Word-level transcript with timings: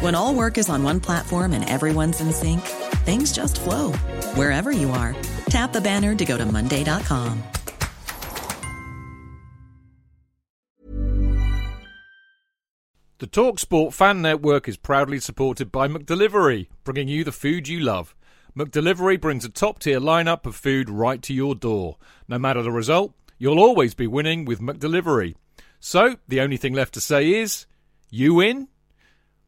When 0.00 0.14
all 0.14 0.34
work 0.34 0.58
is 0.58 0.68
on 0.68 0.82
one 0.82 1.00
platform 1.00 1.52
and 1.52 1.66
everyone's 1.68 2.20
in 2.20 2.30
sync, 2.30 2.60
things 3.06 3.32
just 3.32 3.58
flow 3.58 3.92
wherever 4.34 4.70
you 4.70 4.90
are. 4.90 5.16
Tap 5.48 5.72
the 5.72 5.80
banner 5.80 6.14
to 6.14 6.24
go 6.24 6.36
to 6.36 6.44
Monday.com. 6.44 7.42
The 13.18 13.26
TalkSport 13.26 13.94
Fan 13.94 14.20
Network 14.20 14.68
is 14.68 14.76
proudly 14.76 15.18
supported 15.18 15.72
by 15.72 15.88
McDelivery, 15.88 16.68
bringing 16.84 17.08
you 17.08 17.24
the 17.24 17.32
food 17.32 17.66
you 17.66 17.80
love. 17.80 18.14
McDelivery 18.54 19.18
brings 19.18 19.46
a 19.46 19.48
top 19.48 19.78
tier 19.78 19.98
lineup 19.98 20.44
of 20.44 20.54
food 20.54 20.90
right 20.90 21.22
to 21.22 21.32
your 21.32 21.54
door. 21.54 21.96
No 22.28 22.38
matter 22.38 22.62
the 22.62 22.70
result, 22.70 23.14
you'll 23.38 23.58
always 23.58 23.94
be 23.94 24.06
winning 24.06 24.44
with 24.44 24.60
McDelivery. 24.60 25.36
So, 25.80 26.16
the 26.28 26.42
only 26.42 26.58
thing 26.58 26.74
left 26.74 26.92
to 26.94 27.00
say 27.00 27.32
is, 27.32 27.64
you 28.10 28.34
win? 28.34 28.68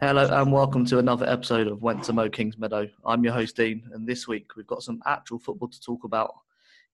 Hello 0.00 0.26
and 0.32 0.50
welcome 0.50 0.86
to 0.86 0.98
another 0.98 1.26
episode 1.28 1.66
of 1.66 1.82
Went 1.82 2.02
to 2.04 2.14
Mo 2.14 2.30
Kings 2.30 2.56
Meadow. 2.56 2.88
I'm 3.04 3.22
your 3.22 3.34
host 3.34 3.54
Dean, 3.54 3.86
and 3.92 4.08
this 4.08 4.26
week 4.26 4.56
we've 4.56 4.66
got 4.66 4.82
some 4.82 5.02
actual 5.04 5.38
football 5.38 5.68
to 5.68 5.78
talk 5.78 6.04
about. 6.04 6.34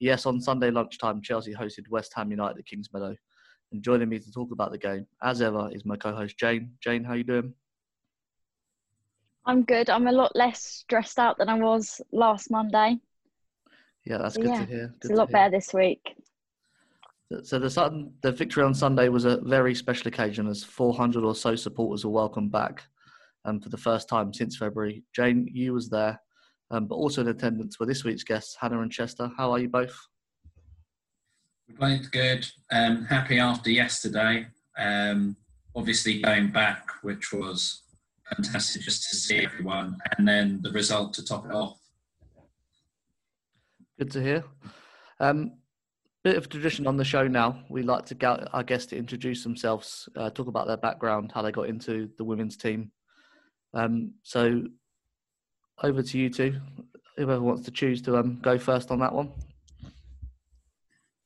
Yes, 0.00 0.26
on 0.26 0.40
Sunday 0.40 0.72
lunchtime, 0.72 1.22
Chelsea 1.22 1.54
hosted 1.54 1.88
West 1.88 2.12
Ham 2.16 2.32
United 2.32 2.58
at 2.58 2.66
Kings 2.66 2.88
Meadow, 2.92 3.14
and 3.70 3.80
joining 3.80 4.08
me 4.08 4.18
to 4.18 4.32
talk 4.32 4.50
about 4.50 4.72
the 4.72 4.78
game, 4.78 5.06
as 5.22 5.40
ever, 5.40 5.70
is 5.70 5.84
my 5.84 5.94
co-host 5.94 6.36
Jane. 6.36 6.72
Jane, 6.80 7.04
how 7.04 7.12
are 7.12 7.16
you 7.16 7.22
doing? 7.22 7.54
I'm 9.44 9.62
good. 9.62 9.88
I'm 9.88 10.08
a 10.08 10.12
lot 10.12 10.34
less 10.34 10.60
stressed 10.60 11.20
out 11.20 11.38
than 11.38 11.48
I 11.48 11.54
was 11.54 12.00
last 12.10 12.50
Monday. 12.50 12.96
Yeah, 14.04 14.18
that's 14.18 14.36
good 14.36 14.46
yeah, 14.46 14.64
to 14.64 14.66
hear. 14.66 14.94
It's 14.96 15.10
a 15.10 15.14
lot 15.14 15.30
better 15.30 15.52
this 15.52 15.72
week. 15.72 16.16
So 17.44 17.60
the 17.60 17.70
Sun, 17.70 18.14
the 18.22 18.32
victory 18.32 18.64
on 18.64 18.74
Sunday 18.74 19.08
was 19.08 19.26
a 19.26 19.36
very 19.42 19.76
special 19.76 20.08
occasion, 20.08 20.48
as 20.48 20.64
400 20.64 21.22
or 21.22 21.36
so 21.36 21.54
supporters 21.54 22.04
were 22.04 22.10
welcomed 22.10 22.50
back, 22.50 22.82
um, 23.46 23.60
for 23.60 23.68
the 23.70 23.76
first 23.78 24.08
time 24.08 24.34
since 24.34 24.56
February. 24.56 25.02
Jane, 25.14 25.48
you 25.50 25.72
was 25.72 25.88
there, 25.88 26.20
um, 26.70 26.86
but 26.86 26.96
also 26.96 27.22
in 27.22 27.28
attendance 27.28 27.80
were 27.80 27.86
this 27.86 28.04
week's 28.04 28.24
guests, 28.24 28.56
Hannah 28.60 28.82
and 28.82 28.92
Chester. 28.92 29.30
How 29.36 29.52
are 29.52 29.58
you 29.58 29.68
both? 29.68 29.96
We 31.68 31.74
Both 31.76 32.10
good. 32.10 32.46
Um, 32.70 33.04
happy 33.06 33.38
after 33.38 33.70
yesterday. 33.70 34.46
Um, 34.78 35.36
obviously 35.74 36.20
going 36.20 36.50
back, 36.50 36.90
which 37.02 37.32
was 37.32 37.82
fantastic 38.34 38.82
just 38.82 39.08
to 39.10 39.16
see 39.16 39.44
everyone, 39.44 39.96
and 40.18 40.26
then 40.26 40.60
the 40.62 40.72
result 40.72 41.14
to 41.14 41.24
top 41.24 41.46
it 41.46 41.52
off. 41.52 41.78
Good 43.98 44.10
to 44.10 44.22
hear. 44.22 44.44
Um, 45.20 45.52
bit 46.22 46.36
of 46.36 46.48
tradition 46.48 46.86
on 46.88 46.96
the 46.96 47.04
show 47.04 47.28
now. 47.28 47.62
We 47.68 47.82
like 47.82 48.04
to 48.06 48.14
get 48.14 48.52
our 48.52 48.64
guests 48.64 48.88
to 48.88 48.96
introduce 48.96 49.44
themselves, 49.44 50.08
uh, 50.16 50.28
talk 50.30 50.48
about 50.48 50.66
their 50.66 50.76
background, 50.76 51.30
how 51.32 51.42
they 51.42 51.52
got 51.52 51.68
into 51.68 52.10
the 52.18 52.24
women's 52.24 52.56
team. 52.56 52.90
Um, 53.76 54.14
so 54.22 54.62
over 55.82 56.02
to 56.02 56.18
you 56.18 56.30
two. 56.30 56.58
Whoever 57.16 57.40
wants 57.40 57.64
to 57.66 57.70
choose 57.70 58.00
to 58.02 58.16
um, 58.16 58.38
go 58.42 58.58
first 58.58 58.90
on 58.90 58.98
that 59.00 59.12
one. 59.12 59.30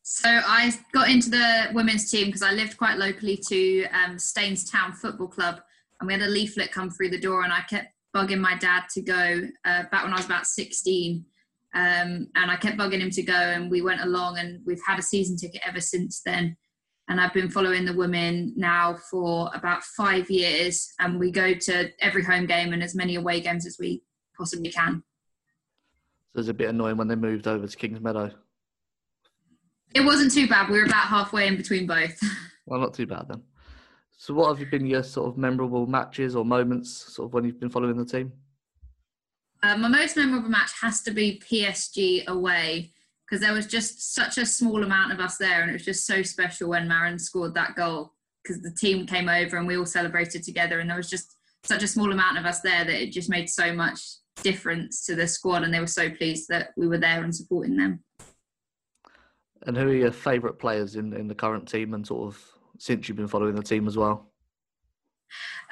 So 0.02 0.28
I 0.28 0.72
got 0.92 1.08
into 1.08 1.30
the 1.30 1.68
women's 1.72 2.10
team 2.10 2.26
because 2.26 2.42
I 2.42 2.50
lived 2.50 2.76
quite 2.76 2.98
locally 2.98 3.36
to 3.48 3.84
um, 3.86 4.18
Staines 4.18 4.68
Town 4.68 4.92
Football 4.92 5.28
Club, 5.28 5.60
and 6.00 6.08
we 6.08 6.12
had 6.12 6.22
a 6.22 6.26
leaflet 6.26 6.72
come 6.72 6.90
through 6.90 7.10
the 7.10 7.20
door, 7.20 7.44
and 7.44 7.52
I 7.52 7.60
kept 7.68 7.88
bugging 8.14 8.40
my 8.40 8.56
dad 8.58 8.84
to 8.94 9.02
go 9.02 9.42
uh, 9.64 9.84
back 9.92 10.02
when 10.02 10.12
I 10.12 10.16
was 10.16 10.26
about 10.26 10.46
16, 10.46 11.24
um, 11.74 12.26
and 12.34 12.50
I 12.50 12.56
kept 12.56 12.76
bugging 12.76 13.00
him 13.00 13.10
to 13.10 13.22
go, 13.22 13.34
and 13.34 13.70
we 13.70 13.82
went 13.82 14.00
along, 14.00 14.38
and 14.38 14.60
we've 14.66 14.82
had 14.84 14.98
a 14.98 15.02
season 15.02 15.36
ticket 15.36 15.60
ever 15.64 15.80
since 15.80 16.22
then. 16.26 16.56
And 17.10 17.20
I've 17.20 17.34
been 17.34 17.50
following 17.50 17.84
the 17.84 17.92
women 17.92 18.54
now 18.56 18.94
for 19.10 19.50
about 19.52 19.82
five 19.82 20.30
years, 20.30 20.92
and 21.00 21.18
we 21.18 21.32
go 21.32 21.52
to 21.54 21.90
every 21.98 22.22
home 22.22 22.46
game 22.46 22.72
and 22.72 22.84
as 22.84 22.94
many 22.94 23.16
away 23.16 23.40
games 23.40 23.66
as 23.66 23.78
we 23.80 24.04
possibly 24.38 24.70
can. 24.70 25.02
So 26.32 26.36
it 26.36 26.38
was 26.38 26.48
a 26.48 26.54
bit 26.54 26.68
annoying 26.68 26.96
when 26.96 27.08
they 27.08 27.16
moved 27.16 27.48
over 27.48 27.66
to 27.66 27.76
Kings 27.76 28.00
Meadow. 28.00 28.30
It 29.92 30.02
wasn't 30.02 30.32
too 30.32 30.46
bad. 30.46 30.70
We 30.70 30.78
were 30.78 30.84
about 30.84 31.08
halfway 31.08 31.48
in 31.48 31.56
between 31.56 31.86
both. 31.86 32.18
Well, 32.66 32.78
not 32.78 32.94
too 32.94 33.06
bad 33.06 33.26
then. 33.28 33.42
So 34.16 34.32
what 34.32 34.56
have 34.56 34.70
been 34.70 34.86
your 34.86 35.02
sort 35.02 35.28
of 35.28 35.36
memorable 35.36 35.88
matches 35.88 36.36
or 36.36 36.44
moments 36.44 37.12
sort 37.12 37.26
of 37.26 37.34
when 37.34 37.42
you've 37.42 37.58
been 37.58 37.70
following 37.70 37.96
the 37.96 38.04
team? 38.04 38.32
Uh, 39.60 39.76
my 39.76 39.88
most 39.88 40.16
memorable 40.16 40.50
match 40.50 40.70
has 40.80 41.02
to 41.02 41.10
be 41.10 41.42
PSG 41.44 42.24
away 42.28 42.92
because 43.30 43.40
there 43.40 43.54
was 43.54 43.66
just 43.66 44.14
such 44.14 44.38
a 44.38 44.46
small 44.46 44.82
amount 44.82 45.12
of 45.12 45.20
us 45.20 45.36
there, 45.36 45.60
and 45.60 45.70
it 45.70 45.74
was 45.74 45.84
just 45.84 46.06
so 46.06 46.22
special 46.22 46.70
when 46.70 46.88
Maren 46.88 47.18
scored 47.18 47.54
that 47.54 47.76
goal 47.76 48.12
because 48.42 48.60
the 48.60 48.72
team 48.72 49.06
came 49.06 49.28
over 49.28 49.56
and 49.56 49.66
we 49.68 49.76
all 49.76 49.86
celebrated 49.86 50.42
together, 50.42 50.80
and 50.80 50.90
there 50.90 50.96
was 50.96 51.10
just 51.10 51.36
such 51.62 51.82
a 51.82 51.88
small 51.88 52.10
amount 52.10 52.38
of 52.38 52.44
us 52.44 52.60
there 52.60 52.84
that 52.84 53.02
it 53.02 53.12
just 53.12 53.30
made 53.30 53.48
so 53.48 53.72
much 53.72 54.00
difference 54.42 55.04
to 55.06 55.14
the 55.14 55.28
squad, 55.28 55.62
and 55.62 55.72
they 55.72 55.78
were 55.78 55.86
so 55.86 56.10
pleased 56.10 56.48
that 56.48 56.70
we 56.76 56.88
were 56.88 56.98
there 56.98 57.22
and 57.22 57.34
supporting 57.34 57.76
them. 57.76 58.02
And 59.66 59.76
who 59.76 59.88
are 59.88 59.94
your 59.94 60.10
favourite 60.10 60.58
players 60.58 60.96
in, 60.96 61.12
in 61.12 61.28
the 61.28 61.34
current 61.34 61.68
team 61.68 61.94
and 61.94 62.04
sort 62.04 62.28
of 62.28 62.42
since 62.78 63.08
you've 63.08 63.18
been 63.18 63.28
following 63.28 63.54
the 63.54 63.62
team 63.62 63.86
as 63.86 63.96
well? 63.96 64.32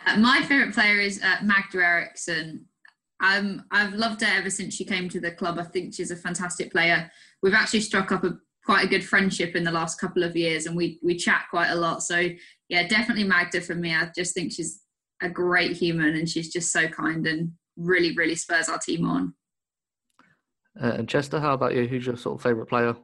Uh, 0.07 0.17
my 0.19 0.43
favourite 0.43 0.75
player 0.75 1.01
is 1.01 1.21
uh, 1.23 1.39
Magda 1.43 1.79
Eriksson. 1.79 2.67
Um, 3.21 3.65
I've 3.73 3.95
loved 3.95 4.21
her 4.21 4.39
ever 4.39 4.51
since 4.51 4.75
she 4.75 4.85
came 4.85 5.09
to 5.09 5.21
the 5.21 5.33
club. 5.33 5.59
I 5.59 5.65
think 5.65 5.95
she's 5.95 6.11
a 6.11 6.17
fantastic 6.17 6.71
player. 6.71 7.11
We've 7.43 7.55
actually 7.55 7.81
struck 7.81 8.13
up 8.13 8.25
a 8.25 8.39
quite 8.65 8.85
a 8.85 8.89
good 8.89 9.05
friendship 9.05 9.57
in 9.57 9.65
the 9.65 9.73
last 9.73 9.99
couple 9.99 10.23
of 10.23 10.37
years, 10.37 10.67
and 10.67 10.77
we 10.77 10.99
we 11.03 11.17
chat 11.17 11.47
quite 11.51 11.71
a 11.71 11.75
lot. 11.75 12.03
So 12.03 12.29
yeah, 12.69 12.87
definitely 12.87 13.25
Magda 13.25 13.61
for 13.61 13.75
me. 13.75 13.95
I 13.95 14.11
just 14.15 14.35
think 14.35 14.53
she's 14.53 14.83
a 15.23 15.29
great 15.29 15.77
human, 15.77 16.17
and 16.17 16.29
she's 16.29 16.53
just 16.53 16.71
so 16.71 16.89
kind 16.89 17.27
and 17.27 17.53
really 17.77 18.15
really 18.15 18.35
spurs 18.35 18.69
our 18.69 18.79
team 18.79 19.07
on. 19.07 19.35
Uh, 20.81 20.93
and 20.99 21.09
Chester, 21.09 21.41
how 21.41 21.55
about 21.55 21.75
you? 21.75 21.87
Who's 21.87 22.07
your 22.07 22.17
sort 22.17 22.37
of 22.37 22.43
favourite 22.43 22.69
player? 22.69 22.95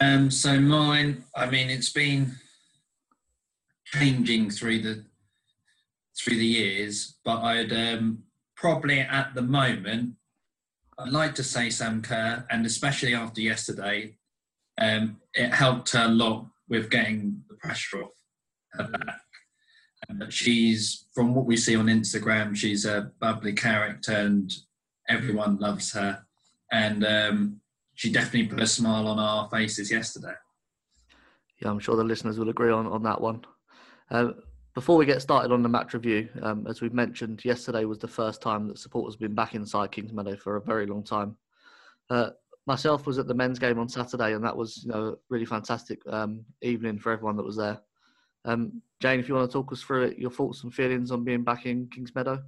Um, 0.00 0.30
so 0.30 0.60
mine, 0.60 1.24
I 1.34 1.48
mean, 1.48 1.70
it's 1.70 1.90
been 1.90 2.32
changing 3.86 4.50
through 4.50 4.82
the 4.82 5.04
through 6.18 6.36
the 6.36 6.46
years, 6.46 7.16
but 7.24 7.42
I'd 7.42 7.72
um, 7.72 8.22
probably 8.56 9.00
at 9.00 9.34
the 9.34 9.42
moment, 9.42 10.14
I'd 10.98 11.12
like 11.12 11.34
to 11.34 11.44
say 11.44 11.68
Sam 11.70 12.00
Kerr, 12.00 12.46
and 12.50 12.64
especially 12.64 13.14
after 13.14 13.40
yesterday, 13.40 14.16
um, 14.78 15.20
it 15.34 15.52
helped 15.52 15.92
her 15.92 16.06
a 16.06 16.08
lot 16.08 16.46
with 16.68 16.90
getting 16.90 17.42
the 17.48 17.54
pressure 17.56 18.02
off 18.02 18.12
her 18.72 18.84
back. 18.84 19.20
She's, 20.30 21.06
from 21.14 21.34
what 21.34 21.46
we 21.46 21.56
see 21.56 21.76
on 21.76 21.86
Instagram, 21.86 22.56
she's 22.56 22.84
a 22.84 23.10
bubbly 23.20 23.52
character, 23.52 24.12
and 24.12 24.52
everyone 25.08 25.58
loves 25.58 25.92
her. 25.92 26.24
And 26.72 27.04
um, 27.04 27.60
she 27.94 28.10
definitely 28.10 28.48
put 28.48 28.62
a 28.62 28.66
smile 28.66 29.08
on 29.08 29.18
our 29.18 29.48
faces 29.50 29.90
yesterday. 29.90 30.34
Yeah, 31.60 31.70
I'm 31.70 31.78
sure 31.78 31.96
the 31.96 32.04
listeners 32.04 32.38
will 32.38 32.50
agree 32.50 32.70
on, 32.70 32.86
on 32.86 33.02
that 33.02 33.20
one. 33.20 33.44
Uh, 34.10 34.32
before 34.76 34.98
we 34.98 35.06
get 35.06 35.22
started 35.22 35.52
on 35.52 35.62
the 35.62 35.70
match 35.70 35.94
review, 35.94 36.28
um, 36.42 36.66
as 36.68 36.82
we've 36.82 36.92
mentioned, 36.92 37.42
yesterday 37.46 37.86
was 37.86 37.98
the 37.98 38.06
first 38.06 38.42
time 38.42 38.68
that 38.68 38.78
support 38.78 39.08
has 39.08 39.16
been 39.16 39.34
back 39.34 39.54
inside 39.54 39.90
Kingsmeadow 39.90 40.38
for 40.38 40.56
a 40.56 40.60
very 40.60 40.84
long 40.84 41.02
time. 41.02 41.34
Uh, 42.10 42.28
myself 42.66 43.06
was 43.06 43.18
at 43.18 43.26
the 43.26 43.32
men's 43.32 43.58
game 43.58 43.78
on 43.78 43.88
Saturday, 43.88 44.34
and 44.34 44.44
that 44.44 44.54
was 44.54 44.84
you 44.84 44.92
know 44.92 45.06
a 45.06 45.14
really 45.30 45.46
fantastic 45.46 46.02
um, 46.08 46.44
evening 46.60 46.98
for 46.98 47.10
everyone 47.10 47.36
that 47.36 47.42
was 47.42 47.56
there. 47.56 47.80
Um, 48.44 48.82
Jane, 49.00 49.18
if 49.18 49.30
you 49.30 49.34
want 49.34 49.50
to 49.50 49.52
talk 49.52 49.72
us 49.72 49.80
through 49.80 50.08
it, 50.08 50.18
your 50.18 50.30
thoughts 50.30 50.62
and 50.62 50.74
feelings 50.74 51.10
on 51.10 51.24
being 51.24 51.42
back 51.42 51.64
in 51.64 51.86
Kingsmeadow. 51.86 52.42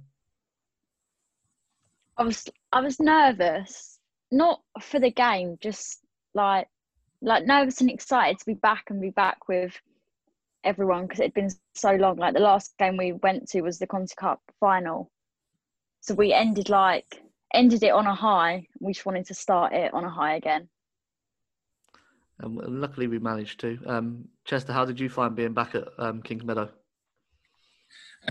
I 2.15 2.23
was 2.23 2.47
I 2.71 2.81
was 2.81 2.99
nervous, 2.99 3.97
not 4.31 4.61
for 4.79 4.99
the 4.99 5.09
game, 5.09 5.57
just 5.61 6.05
like 6.35 6.67
like 7.23 7.47
nervous 7.47 7.81
and 7.81 7.89
excited 7.89 8.37
to 8.37 8.45
be 8.45 8.53
back 8.53 8.91
and 8.91 9.01
be 9.01 9.09
back 9.09 9.47
with 9.47 9.81
everyone 10.63 11.03
because 11.03 11.19
it 11.19 11.23
had 11.23 11.33
been 11.33 11.51
so 11.75 11.93
long. 11.95 12.17
Like 12.17 12.33
the 12.33 12.39
last 12.39 12.73
game 12.77 12.97
we 12.97 13.13
went 13.13 13.49
to 13.49 13.61
was 13.61 13.79
the 13.79 13.87
Conti 13.87 14.13
Cup 14.17 14.41
final, 14.59 15.11
so 16.01 16.13
we 16.13 16.33
ended 16.33 16.69
like 16.69 17.21
ended 17.53 17.83
it 17.83 17.93
on 17.93 18.07
a 18.07 18.15
high. 18.15 18.67
We 18.79 18.93
just 18.93 19.05
wanted 19.05 19.25
to 19.27 19.33
start 19.33 19.73
it 19.73 19.93
on 19.93 20.03
a 20.03 20.09
high 20.09 20.35
again. 20.35 20.69
And 22.39 22.55
luckily, 22.55 23.07
we 23.07 23.19
managed 23.19 23.59
to. 23.61 23.79
Um, 23.85 24.29
Chester, 24.45 24.71
how 24.71 24.85
did 24.85 24.99
you 24.99 25.09
find 25.09 25.35
being 25.35 25.53
back 25.53 25.75
at 25.75 25.87
um, 25.97 26.21
Kingsmeadow? 26.21 26.69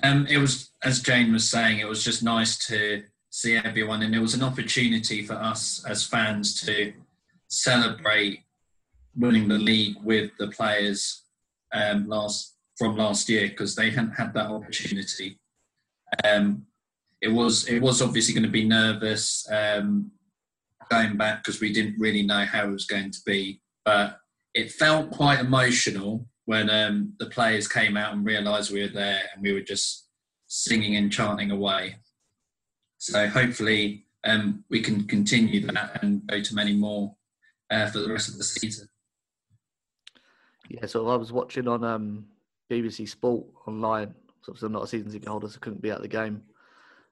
Um, 0.03 0.27
it 0.29 0.39
was, 0.39 0.71
as 0.83 1.01
Jane 1.01 1.33
was 1.33 1.49
saying, 1.49 1.79
it 1.79 1.89
was 1.89 2.05
just 2.05 2.23
nice 2.23 2.59
to 2.69 3.03
see 3.31 3.57
everyone, 3.57 4.03
and 4.03 4.15
it 4.15 4.21
was 4.21 4.35
an 4.35 4.43
opportunity 4.43 5.25
for 5.25 5.35
us 5.35 5.85
as 5.87 6.05
fans 6.05 6.61
to 6.63 6.93
celebrate 7.49 8.45
winning 9.17 9.49
the 9.49 9.59
league 9.59 9.97
with 10.03 10.31
the 10.39 10.49
players 10.49 11.23
um, 11.73 12.09
last 12.09 12.57
from 12.77 12.97
last 12.97 13.29
year 13.29 13.49
because 13.49 13.75
they 13.75 13.91
hadn't 13.91 14.13
had 14.13 14.33
that 14.35 14.51
opportunity. 14.51 15.39
Um, 16.25 16.67
it 17.21 17.29
was 17.29 17.67
it 17.69 17.81
was 17.81 18.01
obviously 18.01 18.35
going 18.35 18.45
to 18.45 18.51
be 18.51 18.65
nervous 18.65 19.47
um, 19.51 20.11
going 20.91 21.17
back 21.17 21.43
because 21.43 21.61
we 21.61 21.73
didn't 21.73 21.99
really 21.99 22.23
know 22.23 22.45
how 22.45 22.65
it 22.65 22.73
was 22.73 22.87
going 22.87 23.11
to 23.11 23.21
be, 23.27 23.61
but 23.85 24.19
it 24.55 24.73
felt 24.73 25.11
quite 25.11 25.41
emotional 25.41 26.27
when 26.47 26.71
um, 26.71 27.13
the 27.19 27.27
players 27.27 27.69
came 27.69 27.97
out 27.97 28.15
and 28.15 28.25
realised 28.25 28.73
we 28.73 28.81
were 28.81 28.89
there 28.89 29.21
and 29.35 29.43
we 29.43 29.53
were 29.53 29.61
just 29.61 30.09
singing 30.47 30.97
and 30.97 31.13
chanting 31.13 31.51
away. 31.51 31.97
So 32.97 33.29
hopefully 33.29 34.07
um, 34.25 34.65
we 34.71 34.81
can 34.81 35.07
continue 35.07 35.67
that 35.67 36.03
and 36.03 36.27
go 36.27 36.41
to 36.41 36.55
many 36.55 36.73
more 36.73 37.15
uh, 37.71 37.87
for 37.91 37.99
the 37.99 38.11
rest 38.11 38.29
of 38.29 38.39
the 38.39 38.45
season. 38.45 38.89
Yeah, 40.69 40.87
so 40.87 41.09
I 41.09 41.17
was 41.17 41.33
watching 41.33 41.67
on 41.67 41.83
um, 41.83 42.27
BBC 42.71 43.09
Sport 43.09 43.47
online. 43.67 44.15
So 44.43 44.55
I'm 44.63 44.73
not 44.73 44.85
a 44.85 44.87
season 44.87 45.11
ticket 45.11 45.29
holder, 45.29 45.49
so 45.49 45.57
I 45.57 45.65
couldn't 45.65 45.83
be 45.83 45.91
at 45.91 46.01
the 46.01 46.09
game. 46.09 46.43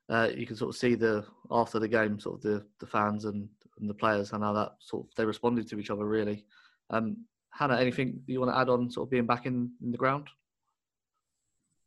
Uh, 0.08 0.28
you 0.34 0.46
can 0.46 0.56
sort 0.56 0.70
of 0.70 0.76
see 0.76 0.94
the 0.94 1.24
after 1.50 1.78
the 1.78 1.88
game, 1.88 2.20
sort 2.20 2.36
of 2.36 2.42
the, 2.42 2.64
the 2.78 2.86
fans 2.86 3.24
and, 3.24 3.48
and 3.80 3.90
the 3.90 3.94
players 3.94 4.32
and 4.32 4.42
how 4.42 4.52
that 4.52 4.74
sort 4.78 5.06
of 5.06 5.14
they 5.16 5.24
responded 5.24 5.68
to 5.68 5.78
each 5.78 5.90
other 5.90 6.04
really. 6.04 6.44
Um, 6.90 7.24
Hannah, 7.50 7.78
anything 7.78 8.20
you 8.26 8.40
want 8.40 8.52
to 8.52 8.58
add 8.58 8.68
on 8.68 8.90
sort 8.90 9.06
of 9.06 9.10
being 9.10 9.26
back 9.26 9.46
in, 9.46 9.70
in 9.82 9.90
the 9.90 9.96
ground? 9.96 10.28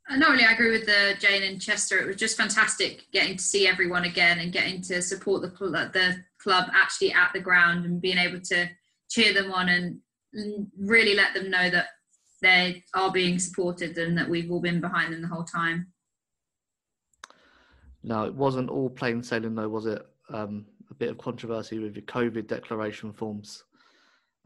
Uh, 0.10 0.18
not 0.18 0.32
really. 0.32 0.44
I 0.44 0.54
agree 0.54 0.72
with 0.72 0.86
the 0.86 1.16
Jane 1.20 1.44
and 1.44 1.62
Chester. 1.62 2.00
It 2.00 2.08
was 2.08 2.16
just 2.16 2.36
fantastic 2.36 3.06
getting 3.12 3.38
to 3.38 3.44
see 3.44 3.68
everyone 3.68 4.06
again 4.06 4.40
and 4.40 4.52
getting 4.52 4.82
to 4.84 5.02
support 5.02 5.42
the 5.44 5.50
the 5.50 6.16
club 6.42 6.70
actually 6.74 7.14
at 7.14 7.32
the 7.34 7.40
ground 7.40 7.86
and 7.86 8.02
being 8.02 8.18
able 8.18 8.42
to 8.42 8.70
cheer 9.10 9.34
them 9.34 9.52
on 9.52 9.70
and 9.70 10.00
really 10.78 11.16
let 11.16 11.34
them 11.34 11.50
know 11.50 11.70
that 11.70 11.88
they 12.42 12.84
are 12.94 13.12
being 13.12 13.40
supported 13.40 13.98
and 13.98 14.18
that 14.18 14.30
we've 14.30 14.52
all 14.52 14.62
been 14.62 14.82
behind 14.82 15.14
them 15.14 15.22
the 15.22 15.28
whole 15.28 15.44
time. 15.44 15.88
No, 18.04 18.24
it 18.24 18.34
wasn't 18.34 18.70
all 18.70 18.90
plain 18.90 19.22
sailing 19.22 19.56
though, 19.56 19.70
was 19.70 19.86
it? 19.86 20.06
Um, 20.30 20.66
a 20.90 20.94
bit 20.94 21.10
of 21.10 21.18
controversy 21.18 21.80
with 21.80 21.96
your 21.96 22.06
COVID 22.06 22.48
declaration 22.48 23.12
forms. 23.12 23.64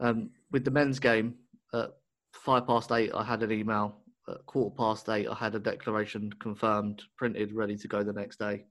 Um, 0.00 0.30
with 0.50 0.64
the 0.64 0.70
men's 0.70 0.98
game, 0.98 1.34
at 1.72 1.90
five 2.32 2.66
past 2.66 2.90
eight, 2.92 3.12
I 3.14 3.24
had 3.24 3.42
an 3.42 3.52
email. 3.52 3.96
At 4.28 4.44
quarter 4.46 4.74
past 4.74 5.08
eight, 5.08 5.28
I 5.28 5.34
had 5.34 5.54
a 5.54 5.60
declaration 5.60 6.32
confirmed, 6.40 7.02
printed, 7.16 7.52
ready 7.52 7.76
to 7.76 7.88
go 7.88 8.02
the 8.02 8.12
next 8.12 8.38
day. 8.38 8.64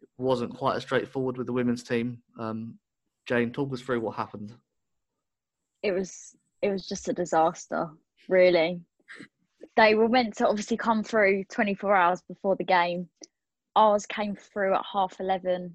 It 0.00 0.08
wasn't 0.16 0.56
quite 0.56 0.76
as 0.76 0.82
straightforward 0.82 1.36
with 1.36 1.46
the 1.46 1.52
women's 1.52 1.82
team. 1.82 2.22
Um, 2.38 2.78
Jane, 3.26 3.52
talk 3.52 3.72
us 3.72 3.80
through 3.80 4.00
what 4.00 4.16
happened 4.16 4.54
it 5.86 5.92
was 5.92 6.36
it 6.62 6.70
was 6.70 6.88
just 6.88 7.08
a 7.08 7.12
disaster, 7.12 7.88
really. 8.28 8.80
They 9.76 9.94
were 9.94 10.08
meant 10.08 10.36
to 10.38 10.48
obviously 10.48 10.76
come 10.76 11.04
through 11.04 11.44
24 11.44 11.94
hours 11.94 12.22
before 12.22 12.56
the 12.56 12.64
game. 12.64 13.08
Ours 13.76 14.06
came 14.06 14.34
through 14.34 14.74
at 14.74 14.84
half 14.90 15.20
11 15.20 15.74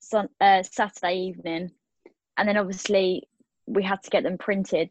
sun, 0.00 0.28
uh, 0.40 0.62
Saturday 0.62 1.14
evening, 1.14 1.70
and 2.36 2.48
then 2.48 2.56
obviously 2.56 3.28
we 3.66 3.82
had 3.82 4.02
to 4.02 4.10
get 4.10 4.24
them 4.24 4.36
printed. 4.36 4.90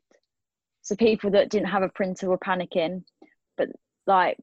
So 0.82 0.96
people 0.96 1.30
that 1.32 1.50
didn't 1.50 1.68
have 1.68 1.84
a 1.84 1.90
printer 1.90 2.30
were 2.30 2.38
panicking, 2.38 3.04
but 3.58 3.68
like 4.08 4.38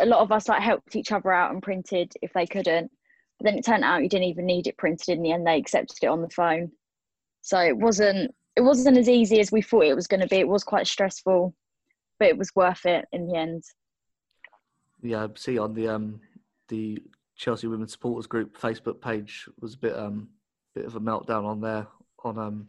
a 0.00 0.06
lot 0.06 0.20
of 0.20 0.30
us 0.30 0.48
like 0.48 0.62
helped 0.62 0.94
each 0.94 1.10
other 1.10 1.32
out 1.32 1.50
and 1.50 1.62
printed 1.62 2.12
if 2.22 2.32
they 2.34 2.46
couldn't. 2.46 2.90
But 3.38 3.44
then 3.44 3.58
it 3.58 3.64
turned 3.64 3.84
out 3.84 4.02
you 4.02 4.08
didn't 4.08 4.28
even 4.28 4.46
need 4.46 4.66
it 4.68 4.76
printed 4.76 5.08
in 5.08 5.22
the 5.22 5.32
end. 5.32 5.46
They 5.46 5.56
accepted 5.56 5.98
it 6.02 6.08
on 6.08 6.20
the 6.20 6.28
phone, 6.28 6.70
so 7.40 7.58
it 7.58 7.76
wasn't 7.76 8.34
it 8.56 8.62
wasn't 8.62 8.98
as 8.98 9.08
easy 9.08 9.40
as 9.40 9.52
we 9.52 9.62
thought 9.62 9.84
it 9.84 9.96
was 9.96 10.06
going 10.06 10.20
to 10.20 10.26
be. 10.26 10.36
It 10.36 10.48
was 10.48 10.64
quite 10.64 10.86
stressful, 10.86 11.54
but 12.18 12.28
it 12.28 12.38
was 12.38 12.50
worth 12.54 12.84
it 12.86 13.06
in 13.12 13.26
the 13.26 13.36
end. 13.36 13.62
Yeah, 15.02 15.24
I 15.24 15.28
see 15.36 15.58
on 15.58 15.74
the 15.74 15.88
um 15.88 16.20
the 16.68 17.02
Chelsea 17.36 17.66
Women's 17.66 17.92
Supporters 17.92 18.26
Group 18.26 18.58
Facebook 18.58 19.00
page 19.00 19.48
was 19.60 19.74
a 19.74 19.78
bit 19.78 19.96
um 19.96 20.28
bit 20.74 20.84
of 20.84 20.96
a 20.96 21.00
meltdown 21.00 21.44
on 21.44 21.60
there 21.60 21.86
on 22.24 22.38
um 22.38 22.68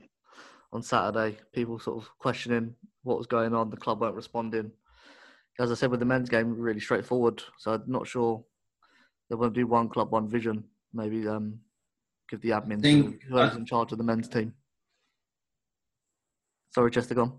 on 0.71 0.81
Saturday. 0.81 1.37
People 1.53 1.79
sort 1.79 2.01
of 2.01 2.09
questioning 2.19 2.75
what 3.03 3.17
was 3.17 3.27
going 3.27 3.53
on. 3.53 3.69
The 3.69 3.77
club 3.77 4.01
weren't 4.01 4.15
responding. 4.15 4.71
As 5.59 5.71
I 5.71 5.75
said 5.75 5.91
with 5.91 5.99
the 5.99 6.05
men's 6.05 6.29
game, 6.29 6.57
really 6.57 6.79
straightforward. 6.79 7.43
So 7.57 7.73
I'm 7.73 7.83
not 7.85 8.07
sure 8.07 8.43
they 9.29 9.35
want 9.35 9.53
to 9.53 9.59
do 9.59 9.67
one 9.67 9.89
club, 9.89 10.11
one 10.11 10.29
vision. 10.29 10.63
Maybe 10.93 11.27
um 11.27 11.59
give 12.29 12.41
the 12.41 12.51
admin 12.51 12.81
to 12.81 13.17
whoever's 13.27 13.57
in 13.57 13.65
charge 13.65 13.91
of 13.91 13.97
the 13.97 14.03
men's 14.05 14.29
team. 14.29 14.53
Sorry, 16.71 16.89
Chester, 16.89 17.15
gone. 17.15 17.33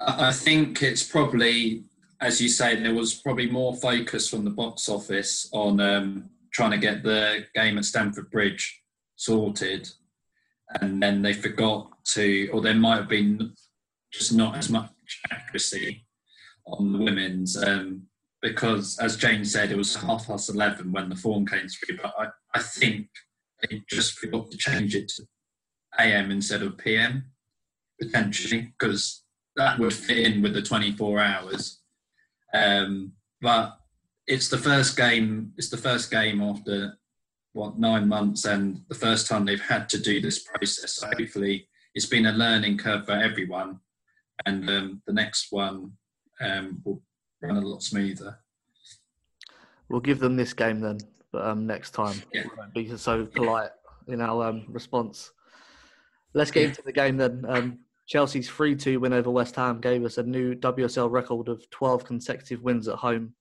I 0.00 0.32
think 0.32 0.82
it's 0.82 1.02
probably, 1.02 1.84
as 2.20 2.40
you 2.40 2.48
say, 2.48 2.76
there 2.76 2.94
was 2.94 3.14
probably 3.14 3.50
more 3.50 3.74
focus 3.74 4.28
from 4.28 4.44
the 4.44 4.50
box 4.50 4.88
office 4.88 5.48
on 5.52 5.80
um, 5.80 6.30
trying 6.52 6.70
to 6.72 6.78
get 6.78 7.02
the 7.02 7.46
game 7.54 7.78
at 7.78 7.86
Stamford 7.86 8.30
Bridge 8.30 8.82
sorted, 9.16 9.88
and 10.80 11.02
then 11.02 11.22
they 11.22 11.32
forgot 11.32 11.90
to, 12.12 12.48
or 12.52 12.60
there 12.60 12.74
might 12.74 12.96
have 12.96 13.08
been 13.08 13.54
just 14.12 14.32
not 14.32 14.56
as 14.56 14.68
much 14.68 14.90
accuracy 15.30 16.06
on 16.66 16.92
the 16.92 16.98
women's, 16.98 17.62
um, 17.62 18.02
because 18.42 18.98
as 18.98 19.16
Jane 19.16 19.44
said, 19.44 19.72
it 19.72 19.76
was 19.76 19.96
half 19.96 20.26
past 20.26 20.50
eleven 20.50 20.92
when 20.92 21.08
the 21.08 21.16
form 21.16 21.46
came 21.46 21.66
through. 21.66 21.96
But 21.96 22.14
I, 22.18 22.26
I 22.54 22.60
think 22.60 23.08
they 23.62 23.82
just 23.88 24.18
forgot 24.18 24.50
to 24.50 24.58
change 24.58 24.94
it 24.94 25.08
to 25.16 25.24
AM 25.98 26.30
instead 26.30 26.62
of 26.62 26.76
PM 26.76 27.24
potentially 28.00 28.72
because 28.78 29.22
that 29.56 29.78
would 29.78 29.92
fit 29.92 30.18
in 30.18 30.42
with 30.42 30.54
the 30.54 30.62
24 30.62 31.18
hours. 31.18 31.80
Um, 32.54 33.12
but 33.40 33.78
it's 34.26 34.48
the 34.48 34.58
first 34.58 34.96
game. 34.96 35.52
It's 35.56 35.70
the 35.70 35.76
first 35.76 36.10
game 36.10 36.40
after 36.40 36.98
what 37.52 37.78
nine 37.78 38.06
months, 38.08 38.44
and 38.44 38.82
the 38.88 38.94
first 38.94 39.26
time 39.26 39.44
they've 39.44 39.60
had 39.60 39.88
to 39.90 39.98
do 39.98 40.20
this 40.20 40.40
process. 40.40 40.94
So 40.94 41.08
hopefully, 41.18 41.68
it's 41.94 42.06
been 42.06 42.26
a 42.26 42.32
learning 42.32 42.78
curve 42.78 43.06
for 43.06 43.12
everyone, 43.12 43.80
and 44.46 44.68
um, 44.68 45.02
the 45.06 45.12
next 45.12 45.48
one 45.50 45.92
um, 46.40 46.80
will 46.84 47.02
run 47.42 47.56
a 47.56 47.60
lot 47.60 47.82
smoother. 47.82 48.38
We'll 49.88 50.00
give 50.00 50.20
them 50.20 50.36
this 50.36 50.52
game 50.52 50.80
then, 50.80 50.98
but 51.32 51.46
um, 51.46 51.66
next 51.66 51.92
time 51.92 52.22
yeah. 52.32 52.42
we 52.44 52.50
won't 52.56 52.74
be 52.74 52.96
so 52.96 53.24
polite 53.24 53.70
yeah. 54.06 54.14
in 54.14 54.20
our 54.20 54.48
um, 54.48 54.66
response. 54.68 55.32
Let's 56.34 56.50
get 56.50 56.64
into 56.64 56.82
the 56.82 56.92
game 56.92 57.16
then. 57.16 57.44
Chelsea's 58.08 58.48
3 58.48 58.74
2 58.74 59.00
win 59.00 59.12
over 59.12 59.30
West 59.30 59.54
Ham 59.56 59.80
gave 59.80 60.02
us 60.02 60.16
a 60.16 60.22
new 60.22 60.54
WSL 60.54 61.10
record 61.10 61.48
of 61.48 61.68
12 61.68 62.06
consecutive 62.06 62.62
wins 62.62 62.88
at 62.88 62.96
home, 62.96 63.34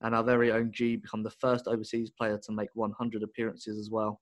and 0.00 0.14
our 0.14 0.24
very 0.24 0.50
own 0.50 0.72
Ji 0.72 0.96
become 0.96 1.22
the 1.22 1.30
first 1.30 1.68
overseas 1.68 2.10
player 2.10 2.38
to 2.38 2.52
make 2.52 2.70
100 2.72 3.22
appearances 3.22 3.78
as 3.78 3.90
well. 3.90 4.20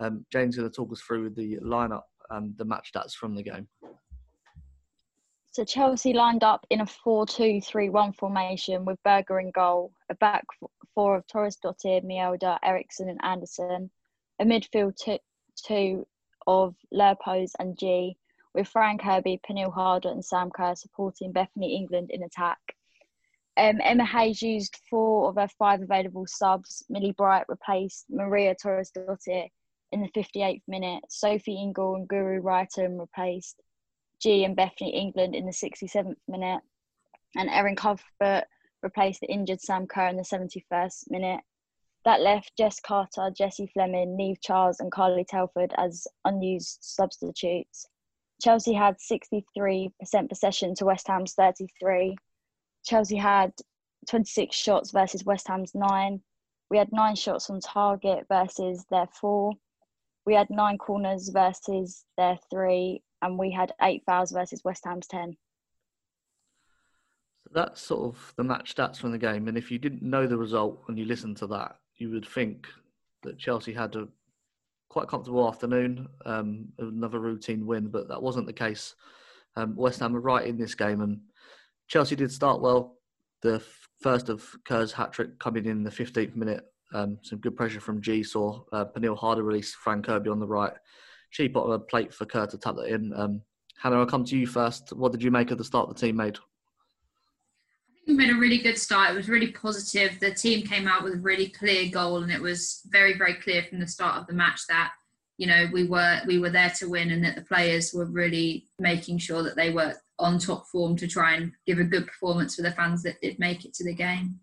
Um, 0.00 0.26
Jane's 0.32 0.56
going 0.56 0.68
to 0.68 0.74
talk 0.74 0.92
us 0.92 1.00
through 1.00 1.30
the 1.30 1.56
lineup 1.62 2.02
and 2.30 2.56
the 2.58 2.64
match 2.64 2.90
stats 2.92 3.14
from 3.14 3.36
the 3.36 3.42
game. 3.44 3.68
So 5.52 5.64
Chelsea 5.64 6.12
lined 6.12 6.44
up 6.44 6.66
in 6.70 6.80
a 6.80 6.84
4-2-3-1 6.84 8.16
formation 8.16 8.84
with 8.84 9.02
Berger 9.04 9.40
in 9.40 9.50
goal, 9.52 9.92
a 10.10 10.14
back 10.16 10.44
four 10.94 11.16
of 11.16 11.26
Thorisdottir, 11.28 12.04
Mjelde, 12.04 12.58
Eriksson 12.64 13.08
and 13.08 13.20
Andersson, 13.24 13.90
a 14.40 14.44
midfield 14.44 14.96
two, 15.64 16.06
of 16.46 16.74
Leupolz 16.92 17.52
and 17.58 17.78
Ji, 17.78 18.16
with 18.58 18.68
Fran 18.68 18.98
Kirby, 18.98 19.40
Pernille 19.48 19.72
Harder, 19.72 20.08
and 20.08 20.24
Sam 20.24 20.50
Kerr 20.50 20.74
supporting 20.74 21.30
Bethany 21.30 21.76
England 21.76 22.10
in 22.10 22.24
attack. 22.24 22.58
Um, 23.56 23.80
Emma 23.80 24.04
Hayes 24.04 24.42
used 24.42 24.80
four 24.90 25.28
of 25.28 25.36
her 25.36 25.46
five 25.46 25.80
available 25.80 26.26
subs. 26.26 26.84
Millie 26.88 27.12
Bright 27.12 27.44
replaced 27.48 28.06
Maria 28.10 28.56
Thorisdottir 28.56 29.48
in 29.92 30.00
the 30.00 30.08
58th 30.08 30.62
minute. 30.66 31.04
Sophie 31.08 31.54
Ingle 31.54 31.94
and 31.94 32.08
Guro 32.08 32.42
Reiten 32.42 32.98
replaced 32.98 33.62
Ji 34.20 34.42
and 34.42 34.56
Bethany 34.56 34.90
England 34.90 35.36
in 35.36 35.46
the 35.46 35.52
67th 35.52 36.16
minute. 36.26 36.60
And 37.36 37.48
Erin 37.50 37.76
Cuthbert 37.76 38.44
replaced 38.82 39.20
the 39.20 39.30
injured 39.30 39.60
Sam 39.60 39.86
Kerr 39.86 40.08
in 40.08 40.16
the 40.16 40.22
71st 40.22 41.10
minute. 41.10 41.40
That 42.04 42.22
left 42.22 42.56
Jess 42.56 42.80
Carter, 42.80 43.30
Jessie 43.30 43.70
Fleming, 43.72 44.16
Niamh 44.16 44.40
Charles, 44.40 44.80
and 44.80 44.90
Carly 44.90 45.24
Telford 45.24 45.72
as 45.76 46.08
unused 46.24 46.78
substitutes. 46.80 47.86
Chelsea 48.40 48.72
had 48.72 48.96
63% 48.98 49.90
possession 50.28 50.74
to 50.76 50.84
West 50.84 51.08
Ham's 51.08 51.34
33. 51.34 52.16
Chelsea 52.84 53.16
had 53.16 53.52
26 54.08 54.54
shots 54.56 54.90
versus 54.92 55.24
West 55.24 55.48
Ham's 55.48 55.74
9. 55.74 56.20
We 56.70 56.78
had 56.78 56.92
9 56.92 57.16
shots 57.16 57.50
on 57.50 57.60
target 57.60 58.26
versus 58.30 58.84
their 58.90 59.08
4. 59.20 59.52
We 60.24 60.34
had 60.34 60.50
9 60.50 60.78
corners 60.78 61.30
versus 61.30 62.04
their 62.16 62.38
3. 62.50 63.02
And 63.22 63.36
we 63.36 63.50
had 63.50 63.72
8 63.82 64.04
fouls 64.06 64.30
versus 64.30 64.62
West 64.64 64.84
Ham's 64.84 65.08
10. 65.08 65.36
So 67.42 67.50
that's 67.52 67.80
sort 67.80 68.14
of 68.14 68.34
the 68.36 68.44
match 68.44 68.76
stats 68.76 68.98
from 68.98 69.10
the 69.10 69.18
game. 69.18 69.48
And 69.48 69.58
if 69.58 69.72
you 69.72 69.78
didn't 69.78 70.02
know 70.02 70.28
the 70.28 70.36
result 70.36 70.84
and 70.86 70.96
you 70.96 71.06
listened 71.06 71.38
to 71.38 71.48
that, 71.48 71.76
you 71.96 72.10
would 72.10 72.28
think 72.28 72.68
that 73.22 73.38
Chelsea 73.38 73.72
had 73.72 73.96
a 73.96 74.06
quite 74.88 75.08
comfortable 75.08 75.46
afternoon, 75.46 76.08
um, 76.24 76.66
another 76.78 77.20
routine 77.20 77.66
win, 77.66 77.88
but 77.88 78.08
that 78.08 78.22
wasn't 78.22 78.46
the 78.46 78.52
case. 78.52 78.94
Um, 79.56 79.76
West 79.76 80.00
Ham 80.00 80.12
were 80.12 80.20
right 80.20 80.46
in 80.46 80.56
this 80.56 80.74
game, 80.74 81.00
and 81.00 81.20
Chelsea 81.88 82.16
did 82.16 82.32
start 82.32 82.60
well. 82.60 82.98
The 83.42 83.62
first 84.00 84.28
of 84.28 84.44
Kerr's 84.64 84.92
hat 84.92 85.12
trick 85.12 85.38
coming 85.38 85.66
in 85.66 85.82
the 85.82 85.90
15th 85.90 86.36
minute. 86.36 86.64
Um, 86.94 87.18
some 87.22 87.38
good 87.40 87.56
pressure 87.56 87.80
from 87.80 88.00
Ji 88.00 88.22
saw 88.22 88.62
uh, 88.72 88.86
Pernille 88.86 89.18
Harder 89.18 89.42
release 89.42 89.74
Fran 89.74 90.02
Kirby 90.02 90.30
on 90.30 90.40
the 90.40 90.46
right. 90.46 90.72
She 91.30 91.48
put 91.48 91.70
a 91.70 91.78
plate 91.78 92.14
for 92.14 92.24
Kerr 92.24 92.46
to 92.46 92.56
tap 92.56 92.76
that 92.76 92.86
in. 92.86 93.12
Um, 93.14 93.42
Hannah, 93.76 93.98
I'll 93.98 94.06
come 94.06 94.24
to 94.24 94.36
you 94.36 94.46
first. 94.46 94.92
What 94.92 95.12
did 95.12 95.22
you 95.22 95.30
make 95.30 95.50
of 95.50 95.58
the 95.58 95.64
start 95.64 95.88
the 95.88 95.94
team 95.94 96.16
made? 96.16 96.38
We 98.08 98.14
made 98.14 98.30
a 98.30 98.34
really 98.34 98.56
good 98.56 98.78
start. 98.78 99.10
It 99.10 99.16
was 99.16 99.28
really 99.28 99.52
positive. 99.52 100.18
The 100.18 100.32
team 100.32 100.66
came 100.66 100.88
out 100.88 101.04
with 101.04 101.12
a 101.12 101.18
really 101.18 101.48
clear 101.48 101.90
goal, 101.90 102.22
and 102.22 102.32
it 102.32 102.40
was 102.40 102.80
very, 102.86 103.18
very 103.18 103.34
clear 103.34 103.62
from 103.62 103.80
the 103.80 103.86
start 103.86 104.16
of 104.16 104.26
the 104.26 104.32
match 104.32 104.62
that 104.70 104.92
you 105.36 105.46
know 105.46 105.68
we 105.72 105.84
were 105.84 106.22
we 106.26 106.38
were 106.38 106.48
there 106.48 106.72
to 106.78 106.88
win, 106.88 107.10
and 107.10 107.22
that 107.22 107.36
the 107.36 107.42
players 107.42 107.92
were 107.92 108.06
really 108.06 108.66
making 108.78 109.18
sure 109.18 109.42
that 109.42 109.56
they 109.56 109.68
were 109.68 109.94
on 110.18 110.38
top 110.38 110.66
form 110.68 110.96
to 110.96 111.06
try 111.06 111.34
and 111.34 111.52
give 111.66 111.78
a 111.78 111.84
good 111.84 112.06
performance 112.06 112.56
for 112.56 112.62
the 112.62 112.72
fans 112.72 113.02
that 113.02 113.20
did 113.20 113.38
make 113.38 113.66
it 113.66 113.74
to 113.74 113.84
the 113.84 113.94
game. 113.94 114.40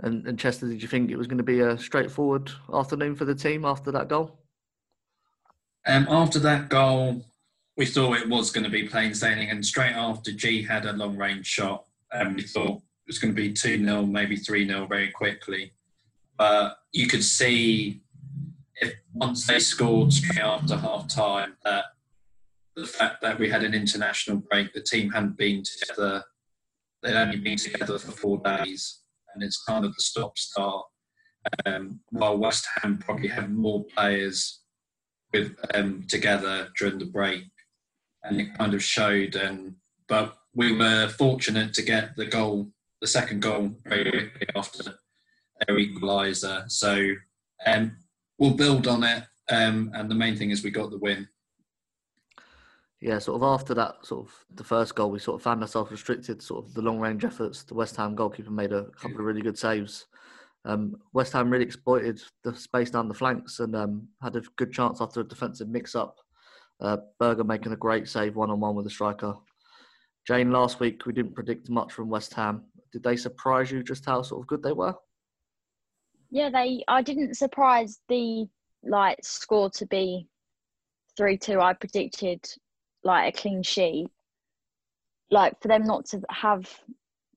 And, 0.00 0.26
and 0.26 0.38
Chester, 0.38 0.68
did 0.68 0.82
you 0.82 0.88
think 0.88 1.10
it 1.10 1.16
was 1.16 1.26
going 1.26 1.38
to 1.38 1.44
be 1.44 1.60
a 1.60 1.78
straightforward 1.78 2.50
afternoon 2.72 3.14
for 3.14 3.24
the 3.24 3.34
team 3.34 3.64
after 3.64 3.90
that 3.92 4.08
goal? 4.08 4.38
Um, 5.86 6.06
after 6.10 6.38
that 6.40 6.68
goal, 6.68 7.24
we 7.76 7.86
thought 7.86 8.18
it 8.18 8.28
was 8.28 8.50
going 8.50 8.64
to 8.64 8.70
be 8.70 8.88
plain 8.88 9.14
sailing, 9.14 9.48
and 9.48 9.64
straight 9.64 9.94
after 9.94 10.32
Ji 10.32 10.62
had 10.62 10.84
a 10.84 10.92
long 10.92 11.16
range 11.16 11.46
shot, 11.46 11.86
um, 12.12 12.34
we 12.34 12.42
thought 12.42 12.76
it 12.76 13.08
was 13.08 13.18
going 13.18 13.34
to 13.34 13.40
be 13.40 13.52
2 13.52 13.84
0, 13.84 14.06
maybe 14.06 14.36
3 14.36 14.66
0 14.66 14.86
very 14.86 15.10
quickly. 15.10 15.72
But 16.38 16.76
you 16.92 17.06
could 17.06 17.24
see 17.24 18.02
if 18.76 18.94
once 19.12 19.46
they 19.46 19.58
scored 19.58 20.12
straight 20.12 20.40
after 20.40 20.76
half 20.76 21.08
time 21.08 21.56
that 21.64 21.84
the 22.76 22.86
fact 22.86 23.22
that 23.22 23.38
we 23.38 23.48
had 23.48 23.64
an 23.64 23.74
international 23.74 24.38
break, 24.38 24.72
the 24.72 24.82
team 24.82 25.10
hadn't 25.10 25.36
been 25.36 25.62
together, 25.62 26.24
they'd 27.02 27.16
only 27.16 27.38
been 27.38 27.58
together 27.58 27.98
for 27.98 28.12
four 28.12 28.38
days, 28.38 29.02
and 29.34 29.42
it's 29.42 29.62
kind 29.64 29.84
of 29.84 29.94
the 29.94 30.02
stop 30.02 30.38
start. 30.38 30.84
Um, 31.66 32.00
while 32.10 32.38
West 32.38 32.66
Ham 32.76 32.98
probably 32.98 33.28
had 33.28 33.52
more 33.52 33.84
players 33.96 34.60
with 35.32 35.56
um, 35.74 36.04
together 36.08 36.68
during 36.78 36.98
the 36.98 37.06
break, 37.06 37.44
and 38.22 38.40
it 38.40 38.56
kind 38.56 38.74
of 38.74 38.82
showed. 38.82 39.34
And 39.34 39.74
but 40.08 40.36
we 40.54 40.76
were 40.76 41.08
fortunate 41.08 41.72
to 41.74 41.82
get 41.82 42.16
the 42.16 42.26
goal, 42.26 42.68
the 43.00 43.06
second 43.06 43.40
goal, 43.40 43.70
very 43.84 44.30
after 44.54 44.82
their 44.84 45.76
equaliser. 45.76 46.70
So 46.70 47.14
um, 47.66 47.96
we'll 48.38 48.54
build 48.54 48.86
on 48.86 49.04
it, 49.04 49.24
um, 49.50 49.90
and 49.94 50.10
the 50.10 50.14
main 50.14 50.36
thing 50.36 50.50
is 50.50 50.62
we 50.62 50.70
got 50.70 50.90
the 50.90 50.98
win. 50.98 51.28
Yeah, 53.00 53.18
sort 53.18 53.42
of 53.42 53.42
after 53.42 53.74
that, 53.74 54.06
sort 54.06 54.26
of 54.26 54.34
the 54.54 54.62
first 54.62 54.94
goal, 54.94 55.10
we 55.10 55.18
sort 55.18 55.40
of 55.40 55.42
found 55.42 55.60
ourselves 55.60 55.90
restricted. 55.90 56.40
Sort 56.40 56.64
of 56.64 56.74
the 56.74 56.82
long 56.82 57.00
range 57.00 57.24
efforts. 57.24 57.64
The 57.64 57.74
West 57.74 57.96
Ham 57.96 58.14
goalkeeper 58.14 58.52
made 58.52 58.72
a 58.72 58.84
couple 59.00 59.18
of 59.18 59.24
really 59.24 59.42
good 59.42 59.58
saves. 59.58 60.06
Um, 60.64 60.94
West 61.12 61.32
Ham 61.32 61.50
really 61.50 61.64
exploited 61.64 62.22
the 62.44 62.54
space 62.54 62.90
down 62.90 63.08
the 63.08 63.14
flanks 63.14 63.58
and 63.58 63.74
um, 63.74 64.06
had 64.22 64.36
a 64.36 64.42
good 64.56 64.72
chance 64.72 65.00
after 65.00 65.20
a 65.20 65.26
defensive 65.26 65.68
mix 65.68 65.96
up. 65.96 66.16
Uh, 66.80 66.98
Berger 67.18 67.42
making 67.42 67.72
a 67.72 67.76
great 67.76 68.08
save 68.08 68.36
one 68.36 68.50
on 68.50 68.60
one 68.60 68.76
with 68.76 68.84
the 68.84 68.90
striker. 68.90 69.34
Jane, 70.26 70.52
last 70.52 70.78
week 70.78 71.04
we 71.04 71.12
didn't 71.12 71.34
predict 71.34 71.68
much 71.68 71.92
from 71.92 72.08
West 72.08 72.32
Ham. 72.34 72.64
Did 72.92 73.02
they 73.02 73.16
surprise 73.16 73.70
you 73.70 73.82
just 73.82 74.04
how 74.04 74.22
sort 74.22 74.42
of 74.42 74.46
good 74.46 74.62
they 74.62 74.72
were? 74.72 74.94
Yeah, 76.30 76.50
they. 76.50 76.84
I 76.88 77.02
didn't 77.02 77.34
surprise 77.34 78.00
the 78.08 78.46
like 78.84 79.18
score 79.22 79.70
to 79.70 79.86
be 79.86 80.28
three 81.16 81.36
two. 81.36 81.60
I 81.60 81.72
predicted 81.72 82.44
like 83.04 83.34
a 83.34 83.38
clean 83.38 83.62
sheet. 83.62 84.08
Like 85.30 85.60
for 85.60 85.68
them 85.68 85.84
not 85.84 86.06
to 86.06 86.20
have, 86.30 86.68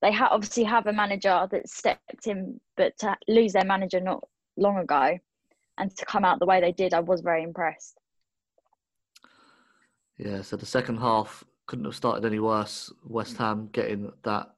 they 0.01 0.11
ha- 0.11 0.29
obviously 0.31 0.63
have 0.65 0.85
a 0.87 0.93
manager 0.93 1.47
that 1.49 1.69
stepped 1.69 2.27
in, 2.27 2.59
but 2.77 2.97
to 2.99 3.15
lose 3.27 3.53
their 3.53 3.65
manager 3.65 3.99
not 3.99 4.23
long 4.57 4.77
ago, 4.77 5.17
and 5.77 5.95
to 5.97 6.05
come 6.05 6.25
out 6.25 6.39
the 6.39 6.45
way 6.45 6.61
they 6.61 6.71
did, 6.71 6.93
I 6.93 6.99
was 6.99 7.21
very 7.21 7.41
impressed. 7.41 7.97
Yeah, 10.17 10.41
so 10.41 10.55
the 10.55 10.65
second 10.65 10.97
half 10.97 11.43
couldn't 11.67 11.85
have 11.85 11.95
started 11.95 12.25
any 12.25 12.39
worse. 12.39 12.91
West 13.03 13.37
Ham 13.37 13.69
getting 13.71 14.11
that 14.23 14.51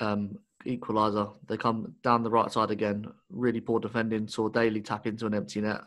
um, 0.00 0.38
equaliser. 0.66 1.32
They 1.48 1.56
come 1.56 1.94
down 2.02 2.22
the 2.22 2.30
right 2.30 2.52
side 2.52 2.70
again. 2.70 3.06
Really 3.30 3.60
poor 3.60 3.80
defending. 3.80 4.28
Saw 4.28 4.48
Daly 4.48 4.80
tap 4.80 5.06
into 5.06 5.26
an 5.26 5.34
empty 5.34 5.60
net. 5.60 5.82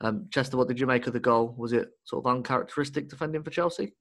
Um, 0.00 0.28
Chester, 0.30 0.56
what 0.56 0.68
did 0.68 0.78
you 0.78 0.86
make 0.86 1.06
of 1.06 1.12
the 1.12 1.20
goal? 1.20 1.54
Was 1.56 1.72
it 1.72 1.90
sort 2.04 2.24
of 2.24 2.30
uncharacteristic 2.30 3.08
defending 3.08 3.42
for 3.42 3.50
Chelsea? 3.50 3.92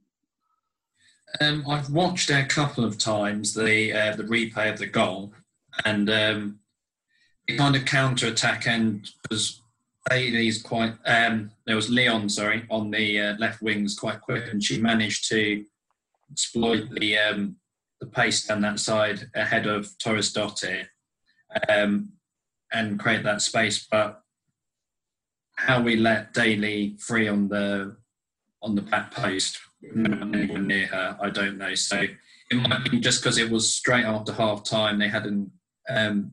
Um, 1.41 1.65
I've 1.67 1.89
watched 1.89 2.29
a 2.29 2.45
couple 2.45 2.85
of 2.85 2.97
times 2.97 3.53
the 3.53 3.91
uh, 3.91 4.15
the 4.15 4.23
replay 4.23 4.71
of 4.71 4.79
the 4.79 4.87
goal, 4.87 5.33
and 5.83 6.09
um, 6.09 6.59
the 7.47 7.57
kind 7.57 7.75
of 7.75 7.83
counter 7.83 8.27
attack 8.27 8.65
end 8.65 9.09
was 9.29 9.61
Daly's 10.09 10.61
quite. 10.61 10.93
Um, 11.05 11.51
there 11.65 11.75
was 11.75 11.89
Leon, 11.89 12.29
sorry, 12.29 12.65
on 12.69 12.91
the 12.91 13.19
uh, 13.19 13.35
left 13.39 13.61
wings 13.61 13.99
quite 13.99 14.21
quick, 14.21 14.51
and 14.51 14.63
she 14.63 14.79
managed 14.79 15.27
to 15.29 15.65
exploit 16.31 16.89
the 16.91 17.17
um, 17.17 17.55
the 17.99 18.07
pace 18.07 18.45
down 18.45 18.61
that 18.61 18.79
side 18.79 19.29
ahead 19.33 19.67
of 19.67 19.87
Thorisdottir 20.03 20.85
um, 21.69 22.13
and 22.71 22.99
create 22.99 23.23
that 23.23 23.41
space. 23.41 23.87
But 23.89 24.21
how 25.55 25.81
we 25.81 25.95
let 25.95 26.33
Daly 26.33 26.97
free 26.99 27.27
on 27.27 27.47
the 27.47 27.97
on 28.61 28.75
the 28.75 28.81
back 28.81 29.11
post, 29.11 29.59
near 29.81 30.87
her, 30.87 31.17
I 31.21 31.29
don't 31.29 31.57
know. 31.57 31.75
So 31.75 32.03
it 32.51 32.55
might 32.55 32.89
be 32.89 32.99
just 32.99 33.21
because 33.21 33.37
it 33.37 33.49
was 33.49 33.73
straight 33.73 34.05
after 34.05 34.33
half 34.33 34.63
time, 34.63 34.99
they 34.99 35.09
hadn't 35.09 35.51
um, 35.89 36.31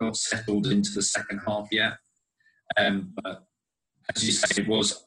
got 0.00 0.16
settled 0.16 0.66
into 0.66 0.90
the 0.94 1.02
second 1.02 1.40
half 1.46 1.68
yet. 1.70 1.94
Um, 2.76 3.12
but 3.22 3.44
as 4.14 4.24
you 4.24 4.32
say, 4.32 4.62
it 4.62 4.68
was 4.68 5.06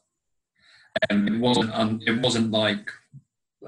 um, 1.10 1.28
it 1.28 1.38
wasn't 1.38 1.72
un, 1.72 2.00
it 2.06 2.20
wasn't 2.20 2.50
like 2.50 2.90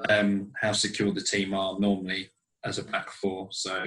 um, 0.09 0.53
how 0.61 0.73
secure 0.73 1.13
the 1.13 1.21
team 1.21 1.55
are 1.55 1.79
normally 1.79 2.31
as 2.65 2.79
a 2.79 2.85
back 2.85 3.11
four. 3.11 3.49
So 3.51 3.85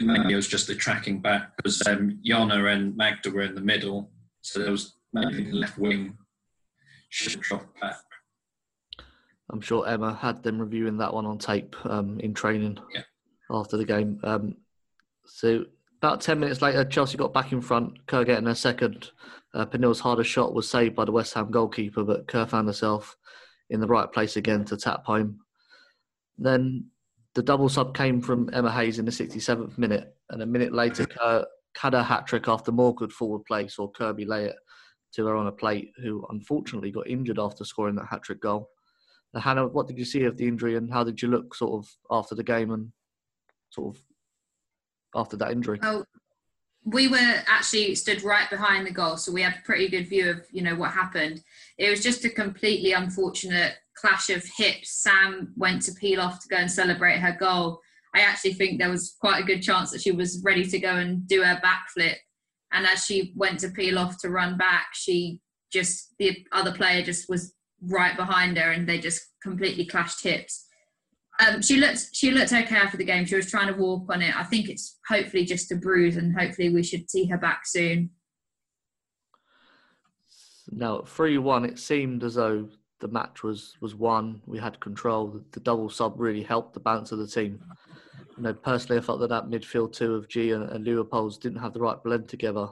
maybe 0.00 0.32
it 0.32 0.36
was 0.36 0.48
just 0.48 0.66
the 0.66 0.74
tracking 0.74 1.20
back 1.20 1.56
because 1.56 1.86
um, 1.86 2.18
Jana 2.24 2.64
and 2.66 2.96
Magda 2.96 3.30
were 3.30 3.42
in 3.42 3.54
the 3.54 3.60
middle, 3.60 4.10
so 4.42 4.60
there 4.60 4.70
was 4.70 4.96
maybe 5.12 5.44
the 5.44 5.52
left 5.56 5.78
wing 5.78 6.16
should 7.10 7.40
drop 7.40 7.66
back. 7.80 7.96
I'm 9.50 9.60
sure 9.60 9.86
Emma 9.86 10.14
had 10.14 10.42
them 10.42 10.58
reviewing 10.58 10.98
that 10.98 11.12
one 11.12 11.26
on 11.26 11.38
tape 11.38 11.76
um, 11.84 12.18
in 12.20 12.34
training 12.34 12.78
yeah. 12.94 13.02
after 13.50 13.76
the 13.76 13.84
game. 13.84 14.18
Um, 14.24 14.56
so 15.26 15.66
about 16.02 16.20
10 16.20 16.40
minutes 16.40 16.62
later, 16.62 16.84
Chelsea 16.84 17.16
got 17.16 17.32
back 17.32 17.52
in 17.52 17.60
front. 17.60 18.06
Kerr 18.06 18.24
getting 18.24 18.48
a 18.48 18.54
second. 18.54 19.10
Uh, 19.52 19.64
Pernille's 19.64 20.00
hardest 20.00 20.30
shot 20.30 20.54
was 20.54 20.68
saved 20.68 20.96
by 20.96 21.04
the 21.04 21.12
West 21.12 21.34
Ham 21.34 21.50
goalkeeper, 21.50 22.04
but 22.04 22.26
Kerr 22.26 22.46
found 22.46 22.66
herself 22.66 23.16
in 23.74 23.80
the 23.80 23.86
right 23.86 24.10
place 24.10 24.36
again 24.36 24.64
to 24.64 24.76
tap 24.76 25.04
home. 25.04 25.40
Then 26.38 26.86
the 27.34 27.42
double 27.42 27.68
sub 27.68 27.94
came 27.94 28.20
from 28.20 28.48
Emma 28.52 28.72
Hayes 28.72 28.98
in 28.98 29.04
the 29.04 29.10
67th 29.10 29.76
minute, 29.76 30.16
and 30.30 30.40
a 30.40 30.46
minute 30.46 30.72
later, 30.72 31.06
had 31.76 31.92
a 31.92 32.02
hat 32.02 32.26
trick 32.26 32.46
after 32.48 32.70
more 32.70 32.94
good 32.94 33.12
forward 33.12 33.44
play, 33.44 33.66
saw 33.66 33.88
Kirby 33.88 34.24
lay 34.24 34.44
it 34.46 34.56
to 35.14 35.26
her 35.26 35.36
on 35.36 35.48
a 35.48 35.52
plate, 35.52 35.90
who 36.02 36.24
unfortunately 36.30 36.92
got 36.92 37.08
injured 37.08 37.38
after 37.38 37.64
scoring 37.64 37.96
that 37.96 38.06
hat 38.06 38.22
trick 38.22 38.40
goal. 38.40 38.70
Now, 39.32 39.40
Hannah, 39.40 39.66
what 39.66 39.88
did 39.88 39.98
you 39.98 40.04
see 40.04 40.22
of 40.24 40.36
the 40.36 40.46
injury, 40.46 40.76
and 40.76 40.92
how 40.92 41.02
did 41.02 41.20
you 41.20 41.28
look 41.28 41.54
sort 41.54 41.84
of 41.84 41.90
after 42.10 42.36
the 42.36 42.44
game 42.44 42.70
and 42.70 42.92
sort 43.70 43.96
of 43.96 44.02
after 45.16 45.36
that 45.36 45.50
injury? 45.50 45.80
We 46.84 47.08
were 47.08 47.42
actually 47.46 47.94
stood 47.94 48.22
right 48.22 48.48
behind 48.50 48.86
the 48.86 48.90
goal, 48.90 49.16
so 49.16 49.32
we 49.32 49.42
had 49.42 49.54
a 49.54 49.66
pretty 49.66 49.88
good 49.88 50.08
view 50.08 50.30
of 50.30 50.46
you 50.50 50.62
know 50.62 50.74
what 50.74 50.90
happened. 50.90 51.42
It 51.78 51.90
was 51.90 52.02
just 52.02 52.24
a 52.24 52.30
completely 52.30 52.92
unfortunate 52.92 53.74
clash 53.96 54.28
of 54.30 54.44
hips. 54.56 55.02
Sam 55.02 55.52
went 55.56 55.82
to 55.82 55.92
peel 55.92 56.20
off 56.20 56.42
to 56.42 56.48
go 56.48 56.56
and 56.56 56.70
celebrate 56.70 57.18
her 57.18 57.36
goal. 57.38 57.80
I 58.14 58.20
actually 58.20 58.54
think 58.54 58.78
there 58.78 58.90
was 58.90 59.16
quite 59.20 59.42
a 59.42 59.46
good 59.46 59.62
chance 59.62 59.90
that 59.90 60.02
she 60.02 60.12
was 60.12 60.42
ready 60.44 60.64
to 60.66 60.78
go 60.78 60.96
and 60.96 61.26
do 61.26 61.42
her 61.42 61.60
backflip, 61.64 62.16
and 62.72 62.86
as 62.86 63.04
she 63.04 63.32
went 63.34 63.60
to 63.60 63.70
peel 63.70 63.98
off 63.98 64.18
to 64.20 64.30
run 64.30 64.58
back, 64.58 64.88
she 64.92 65.40
just 65.72 66.14
the 66.18 66.44
other 66.52 66.72
player 66.72 67.02
just 67.02 67.28
was 67.28 67.54
right 67.80 68.16
behind 68.16 68.58
her, 68.58 68.72
and 68.72 68.86
they 68.86 68.98
just 68.98 69.22
completely 69.42 69.86
clashed 69.86 70.22
hips. 70.22 70.66
Um, 71.40 71.62
she 71.62 71.76
looked 71.76 72.10
she 72.12 72.30
looked 72.30 72.52
okay 72.52 72.76
after 72.76 72.96
the 72.96 73.04
game. 73.04 73.24
She 73.24 73.34
was 73.34 73.50
trying 73.50 73.72
to 73.72 73.80
walk 73.80 74.04
on 74.08 74.22
it. 74.22 74.36
I 74.36 74.44
think 74.44 74.68
it's 74.68 74.98
hopefully 75.08 75.44
just 75.44 75.72
a 75.72 75.76
bruise, 75.76 76.16
and 76.16 76.36
hopefully 76.38 76.70
we 76.70 76.82
should 76.82 77.10
see 77.10 77.26
her 77.26 77.38
back 77.38 77.66
soon. 77.66 78.10
Now, 80.70 81.00
at 81.00 81.08
three 81.08 81.38
one, 81.38 81.64
it 81.64 81.78
seemed 81.78 82.22
as 82.22 82.34
though 82.34 82.68
the 83.00 83.08
match 83.08 83.42
was 83.42 83.74
was 83.80 83.94
won. 83.94 84.42
We 84.46 84.58
had 84.58 84.78
control. 84.78 85.28
The, 85.28 85.44
the 85.52 85.60
double 85.60 85.90
sub 85.90 86.14
really 86.20 86.42
helped 86.42 86.74
the 86.74 86.80
balance 86.80 87.10
of 87.10 87.18
the 87.18 87.26
team. 87.26 87.60
You 88.36 88.42
know, 88.44 88.54
personally, 88.54 88.98
I 88.98 89.04
felt 89.04 89.20
that 89.20 89.28
that 89.30 89.46
midfield 89.46 89.92
two 89.92 90.14
of 90.14 90.28
Ji 90.28 90.52
and, 90.52 90.68
and 90.70 90.86
Leupolz 90.86 91.38
didn't 91.38 91.60
have 91.60 91.72
the 91.72 91.80
right 91.80 92.02
blend 92.02 92.28
together. 92.28 92.68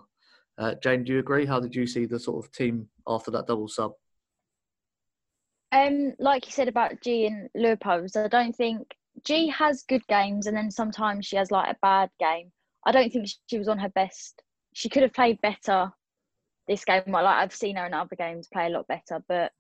Uh, 0.58 0.74
Jane, 0.82 1.02
do 1.02 1.12
you 1.12 1.18
agree? 1.18 1.46
How 1.46 1.60
did 1.60 1.74
you 1.74 1.86
see 1.86 2.04
the 2.04 2.18
sort 2.18 2.44
of 2.44 2.52
team 2.52 2.88
after 3.08 3.30
that 3.32 3.46
double 3.46 3.68
sub? 3.68 3.92
Um, 5.72 6.12
like 6.18 6.46
you 6.46 6.52
said 6.52 6.68
about 6.68 7.00
Ji 7.00 7.26
and 7.26 7.48
Leupolz, 7.56 8.16
I 8.16 8.28
don't 8.28 8.54
think 8.54 8.94
Ji 9.24 9.48
has 9.48 9.82
good 9.82 10.06
games, 10.06 10.46
and 10.46 10.56
then 10.56 10.70
sometimes 10.70 11.26
she 11.26 11.36
has 11.36 11.50
like 11.50 11.70
a 11.70 11.78
bad 11.80 12.10
game. 12.20 12.52
I 12.84 12.92
don't 12.92 13.10
think 13.10 13.28
she 13.46 13.58
was 13.58 13.68
on 13.68 13.78
her 13.78 13.88
best. 13.88 14.42
She 14.74 14.88
could 14.88 15.02
have 15.02 15.14
played 15.14 15.40
better 15.40 15.90
this 16.68 16.84
game. 16.84 17.02
Like 17.06 17.24
I've 17.24 17.54
seen 17.54 17.76
her 17.76 17.86
in 17.86 17.94
other 17.94 18.16
games 18.16 18.48
play 18.52 18.66
a 18.66 18.70
lot 18.70 18.86
better, 18.86 19.22
but 19.28 19.52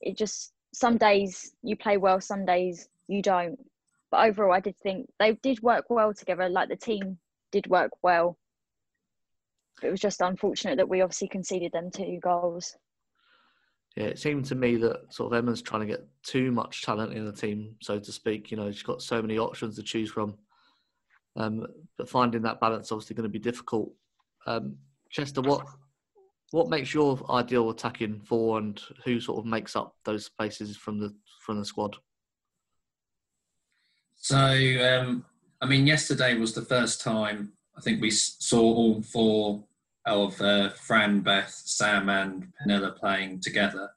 it 0.00 0.18
just 0.18 0.52
some 0.72 0.98
days 0.98 1.54
you 1.62 1.76
play 1.76 1.96
well, 1.96 2.20
some 2.20 2.44
days 2.44 2.88
you 3.08 3.22
don't. 3.22 3.58
But 4.10 4.28
overall, 4.28 4.52
I 4.52 4.60
did 4.60 4.76
think 4.78 5.08
they 5.18 5.32
did 5.32 5.62
work 5.62 5.86
well 5.88 6.12
together. 6.12 6.48
Like 6.48 6.68
the 6.68 6.76
team 6.76 7.18
did 7.52 7.66
work 7.68 7.90
well. 8.02 8.36
It 9.82 9.90
was 9.90 10.00
just 10.00 10.20
unfortunate 10.20 10.76
that 10.76 10.88
we 10.88 11.00
obviously 11.00 11.28
conceded 11.28 11.72
them 11.72 11.90
two 11.90 12.18
goals. 12.22 12.76
Yeah, 13.96 14.06
it 14.06 14.18
seemed 14.18 14.44
to 14.46 14.56
me 14.56 14.76
that 14.76 15.12
sort 15.14 15.32
of 15.32 15.38
Emma's 15.38 15.62
trying 15.62 15.82
to 15.82 15.86
get 15.86 16.04
too 16.24 16.50
much 16.50 16.82
talent 16.82 17.12
in 17.12 17.24
the 17.24 17.32
team, 17.32 17.76
so 17.80 17.98
to 17.98 18.12
speak. 18.12 18.50
You 18.50 18.56
know, 18.56 18.70
she's 18.70 18.82
got 18.82 19.02
so 19.02 19.22
many 19.22 19.38
options 19.38 19.76
to 19.76 19.82
choose 19.82 20.10
from. 20.10 20.34
Um, 21.36 21.66
but 21.96 22.08
finding 22.08 22.42
that 22.42 22.60
balance 22.60 22.90
obviously 22.90 23.14
going 23.14 23.24
to 23.24 23.28
be 23.28 23.38
difficult. 23.38 23.92
Um, 24.46 24.76
Chester, 25.10 25.40
what 25.40 25.64
what 26.50 26.68
makes 26.68 26.92
your 26.92 27.24
ideal 27.30 27.70
attacking 27.70 28.20
four, 28.20 28.58
and 28.58 28.80
who 29.04 29.20
sort 29.20 29.38
of 29.38 29.46
makes 29.46 29.76
up 29.76 29.94
those 30.04 30.24
spaces 30.26 30.76
from 30.76 30.98
the 30.98 31.14
from 31.40 31.58
the 31.58 31.64
squad? 31.64 31.96
So, 34.16 34.36
um, 34.36 35.24
I 35.60 35.66
mean, 35.66 35.86
yesterday 35.86 36.34
was 36.34 36.54
the 36.54 36.62
first 36.62 37.00
time 37.00 37.52
I 37.76 37.80
think 37.80 38.00
we 38.00 38.10
saw 38.10 38.60
all 38.60 39.02
four 39.02 39.64
of 40.06 40.40
uh, 40.40 40.70
Fran, 40.70 41.20
Beth, 41.20 41.50
Sam, 41.64 42.08
and 42.08 42.48
Penilla 42.60 42.96
playing 42.96 43.40
together. 43.40 43.90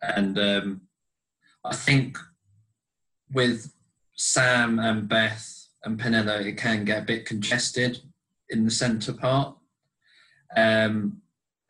And 0.00 0.38
um, 0.38 0.80
I 1.64 1.74
think 1.74 2.18
with 3.32 3.72
Sam 4.14 4.78
and 4.78 5.08
Beth 5.08 5.66
and 5.84 5.98
Penilla, 5.98 6.44
it 6.44 6.56
can 6.56 6.84
get 6.84 7.02
a 7.02 7.06
bit 7.06 7.26
congested 7.26 8.00
in 8.48 8.64
the 8.64 8.70
centre 8.70 9.12
part. 9.12 9.56
Um, 10.56 11.20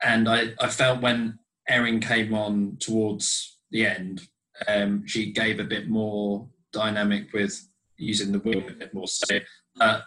and 0.03 0.29
I, 0.29 0.53
I 0.61 0.69
felt 0.69 1.03
when 1.03 1.39
Erin 1.69 2.01
came 2.01 2.35
on 2.35 2.77
towards 2.79 3.59
the 3.71 3.87
end, 3.87 4.29
um, 4.67 5.07
she 5.07 5.33
gave 5.33 5.61
a 5.61 5.65
bit 5.65 5.89
more 5.89 6.47
dynamic 6.73 7.33
with 7.33 7.69
using 7.97 8.33
the 8.33 8.39
wheel 8.39 8.63
a 8.69 8.73
bit 8.73 8.95
more. 8.95 9.09
So, 9.09 9.39
uh, 9.81 10.01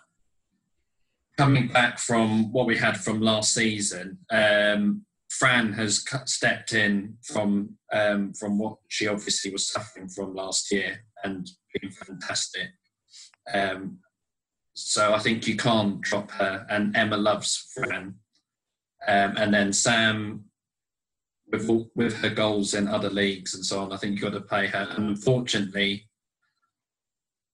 coming 1.41 1.67
back 1.67 1.97
from 1.97 2.51
what 2.51 2.67
we 2.67 2.77
had 2.77 2.95
from 2.95 3.19
last 3.19 3.55
season, 3.55 4.15
um, 4.29 5.03
Fran 5.31 5.73
has 5.73 6.05
stepped 6.25 6.71
in 6.73 7.17
from 7.23 7.77
um, 7.91 8.31
from 8.33 8.59
what 8.59 8.77
she 8.89 9.07
obviously 9.07 9.49
was 9.49 9.67
suffering 9.67 10.07
from 10.07 10.35
last 10.35 10.71
year 10.71 11.03
and 11.23 11.49
been 11.73 11.89
fantastic. 11.89 12.69
Um, 13.51 13.97
so 14.73 15.15
I 15.15 15.19
think 15.19 15.47
you 15.47 15.55
can't 15.55 15.99
drop 15.99 16.29
her. 16.29 16.67
And 16.69 16.95
Emma 16.95 17.17
loves 17.17 17.71
Fran, 17.73 18.13
um, 19.07 19.33
and 19.35 19.51
then 19.51 19.73
Sam 19.73 20.45
with 21.51 21.67
with 21.95 22.17
her 22.17 22.29
goals 22.29 22.75
in 22.75 22.87
other 22.87 23.09
leagues 23.09 23.55
and 23.55 23.65
so 23.65 23.79
on. 23.79 23.91
I 23.91 23.97
think 23.97 24.13
you've 24.13 24.31
got 24.31 24.37
to 24.37 24.41
pay 24.41 24.67
her. 24.67 24.87
And 24.91 25.09
unfortunately, 25.09 26.07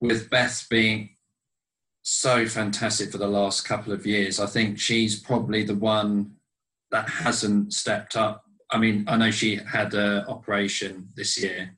with 0.01 0.29
Beth 0.29 0.67
being 0.69 1.16
so 2.09 2.45
fantastic 2.47 3.11
for 3.11 3.17
the 3.17 3.27
last 3.27 3.65
couple 3.65 3.91
of 3.91 4.05
years. 4.05 4.39
I 4.39 4.45
think 4.45 4.79
she's 4.79 5.19
probably 5.19 5.63
the 5.63 5.75
one 5.75 6.31
that 6.89 7.09
hasn't 7.09 7.73
stepped 7.73 8.15
up. 8.15 8.45
I 8.71 8.77
mean, 8.77 9.03
I 9.09 9.17
know 9.17 9.29
she 9.29 9.57
had 9.57 9.93
an 9.93 10.23
operation 10.25 11.09
this 11.15 11.37
year. 11.37 11.77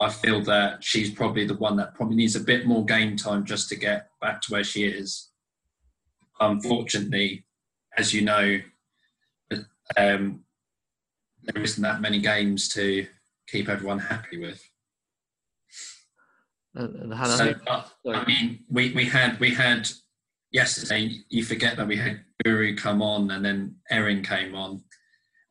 I 0.00 0.08
feel 0.08 0.40
that 0.44 0.82
she's 0.82 1.10
probably 1.10 1.46
the 1.46 1.58
one 1.58 1.76
that 1.76 1.94
probably 1.94 2.16
needs 2.16 2.36
a 2.36 2.40
bit 2.40 2.66
more 2.66 2.86
game 2.86 3.18
time 3.18 3.44
just 3.44 3.68
to 3.68 3.76
get 3.76 4.08
back 4.18 4.40
to 4.42 4.52
where 4.52 4.64
she 4.64 4.86
is. 4.86 5.28
Unfortunately, 6.40 7.44
as 7.98 8.14
you 8.14 8.22
know, 8.22 8.58
um, 9.98 10.40
there 11.42 11.62
isn't 11.62 11.82
that 11.82 12.00
many 12.00 12.18
games 12.18 12.70
to 12.70 13.06
keep 13.46 13.68
everyone 13.68 13.98
happy 13.98 14.38
with. 14.38 14.66
And, 16.76 17.12
and 17.12 17.30
so, 17.30 17.54
uh, 17.66 17.82
I 18.06 18.24
mean, 18.26 18.60
we, 18.70 18.92
we 18.92 19.06
had 19.06 19.40
we 19.40 19.50
had 19.54 19.88
yesterday. 20.52 21.10
You 21.30 21.42
forget 21.42 21.76
that 21.78 21.88
we 21.88 21.96
had 21.96 22.20
Guro 22.44 22.76
come 22.76 23.00
on, 23.00 23.30
and 23.30 23.42
then 23.44 23.76
Erin 23.90 24.22
came 24.22 24.54
on, 24.54 24.82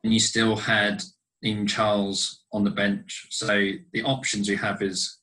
and 0.04 0.14
you 0.14 0.20
still 0.20 0.54
had 0.54 1.02
in 1.42 1.66
Charles 1.66 2.44
on 2.52 2.62
the 2.62 2.70
bench. 2.70 3.26
So 3.30 3.72
the 3.92 4.02
options 4.04 4.48
you 4.48 4.56
have 4.58 4.82
is 4.82 5.18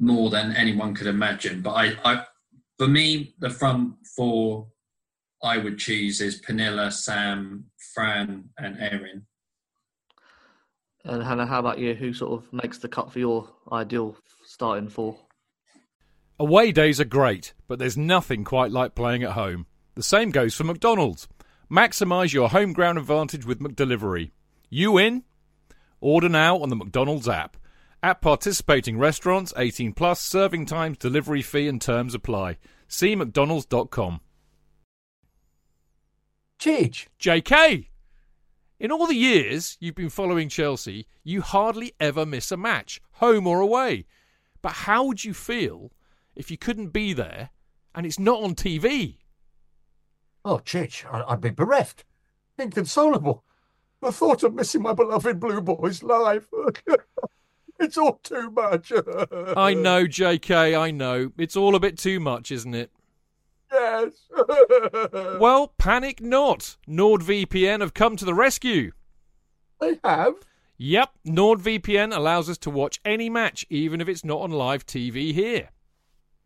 more 0.00 0.30
than 0.30 0.52
anyone 0.52 0.94
could 0.94 1.06
imagine. 1.06 1.62
But 1.62 1.72
I, 1.72 1.92
I 2.04 2.24
for 2.76 2.88
me, 2.88 3.34
the 3.38 3.50
front 3.50 3.94
four 4.16 4.66
I 5.44 5.58
would 5.58 5.78
choose 5.78 6.20
is 6.20 6.42
Penilla, 6.42 6.92
Sam, 6.92 7.66
Fran, 7.94 8.48
and 8.58 8.80
Erin. 8.80 9.26
And 11.04 11.22
Hannah, 11.22 11.46
how 11.46 11.60
about 11.60 11.78
you? 11.78 11.94
Who 11.94 12.12
sort 12.12 12.32
of 12.32 12.52
makes 12.52 12.78
the 12.78 12.88
cut 12.88 13.12
for 13.12 13.20
your 13.20 13.48
ideal 13.70 14.16
starting 14.56 14.88
four? 14.88 15.18
Away 16.38 16.72
days 16.72 16.98
are 16.98 17.04
great, 17.04 17.52
but 17.68 17.78
there's 17.78 17.98
nothing 17.98 18.42
quite 18.42 18.70
like 18.70 18.94
playing 18.94 19.22
at 19.22 19.32
home. 19.32 19.66
The 19.96 20.02
same 20.02 20.30
goes 20.30 20.54
for 20.54 20.64
McDonald's. 20.64 21.28
Maximise 21.70 22.32
your 22.32 22.48
home 22.48 22.72
ground 22.72 22.96
advantage 22.96 23.44
with 23.44 23.60
McDelivery. 23.60 24.30
You 24.70 24.96
in? 24.96 25.24
Order 26.00 26.30
now 26.30 26.56
on 26.56 26.70
the 26.70 26.76
McDonald's 26.76 27.28
app. 27.28 27.58
At 28.02 28.22
participating 28.22 28.96
restaurants, 28.96 29.52
18 29.58 29.92
plus, 29.92 30.20
serving 30.22 30.64
times, 30.64 30.96
delivery 30.96 31.42
fee 31.42 31.68
and 31.68 31.78
terms 31.80 32.14
apply. 32.14 32.56
See 32.88 33.14
mcdonalds.com. 33.14 34.20
Cheech. 36.58 37.08
JK! 37.20 37.88
In 38.80 38.90
all 38.90 39.06
the 39.06 39.14
years 39.14 39.76
you've 39.80 39.94
been 39.94 40.08
following 40.08 40.48
Chelsea, 40.48 41.06
you 41.22 41.42
hardly 41.42 41.92
ever 42.00 42.24
miss 42.24 42.50
a 42.50 42.56
match, 42.56 43.02
home 43.12 43.46
or 43.46 43.60
away. 43.60 44.06
But 44.66 44.72
how 44.72 45.04
would 45.04 45.22
you 45.22 45.32
feel 45.32 45.92
if 46.34 46.50
you 46.50 46.58
couldn't 46.58 46.88
be 46.88 47.12
there 47.12 47.50
and 47.94 48.04
it's 48.04 48.18
not 48.18 48.42
on 48.42 48.56
TV? 48.56 49.18
Oh, 50.44 50.58
Chich, 50.58 51.04
I'd 51.08 51.40
be 51.40 51.50
bereft, 51.50 52.04
inconsolable. 52.58 53.44
The 54.02 54.10
thought 54.10 54.42
of 54.42 54.54
missing 54.56 54.82
my 54.82 54.92
beloved 54.92 55.38
Blue 55.38 55.60
Boys 55.60 56.02
live. 56.02 56.48
it's 57.78 57.96
all 57.96 58.18
too 58.24 58.50
much. 58.50 58.90
I 59.56 59.72
know, 59.74 60.04
JK, 60.04 60.76
I 60.76 60.90
know. 60.90 61.30
It's 61.38 61.56
all 61.56 61.76
a 61.76 61.80
bit 61.80 61.96
too 61.96 62.18
much, 62.18 62.50
isn't 62.50 62.74
it? 62.74 62.90
Yes. 63.72 64.14
well, 65.38 65.74
panic 65.78 66.20
not. 66.20 66.76
NordVPN 66.88 67.82
have 67.82 67.94
come 67.94 68.16
to 68.16 68.24
the 68.24 68.34
rescue. 68.34 68.90
They 69.78 70.00
have? 70.02 70.34
Yep, 70.78 71.10
NordVPN 71.26 72.14
allows 72.14 72.50
us 72.50 72.58
to 72.58 72.70
watch 72.70 73.00
any 73.04 73.30
match, 73.30 73.64
even 73.70 74.00
if 74.00 74.08
it's 74.08 74.24
not 74.24 74.40
on 74.40 74.50
live 74.50 74.84
TV 74.84 75.32
here. 75.32 75.70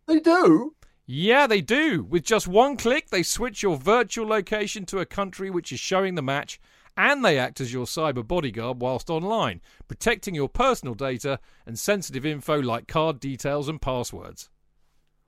They 0.07 0.21
do? 0.21 0.75
Yeah, 1.05 1.49
they 1.49 1.61
do. 1.61 2.05
With 2.05 2.23
just 2.23 2.47
one 2.47 2.77
click, 2.77 3.11
they 3.11 3.25
switch 3.25 3.65
your 3.65 3.77
virtual 3.77 4.29
location 4.29 4.87
to 4.87 5.01
a 5.01 5.07
country 5.07 5.51
which 5.51 5.73
is 5.73 5.81
showing 5.81 6.15
the 6.15 6.23
match, 6.23 6.61
and 6.97 7.25
they 7.25 7.39
act 7.39 7.61
as 7.61 7.73
your 7.73 7.87
cyber 7.87 8.25
bodyguard 8.27 8.81
whilst 8.81 9.11
online, 9.11 9.61
protecting 9.89 10.37
your 10.37 10.49
personal 10.49 10.95
data 10.95 11.41
and 11.67 11.77
sensitive 11.77 12.25
info 12.25 12.61
like 12.61 12.87
card 12.87 13.19
details 13.19 13.69
and 13.69 13.83
passwords. 13.83 14.49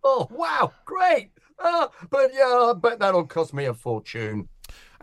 Oh, 0.05 0.29
wow, 0.31 0.73
great. 0.85 1.33
Uh, 1.59 1.89
but 2.11 2.31
yeah, 2.35 2.71
I 2.71 2.73
bet 2.81 3.01
that'll 3.01 3.27
cost 3.27 3.53
me 3.53 3.65
a 3.65 3.75
fortune. 3.75 4.49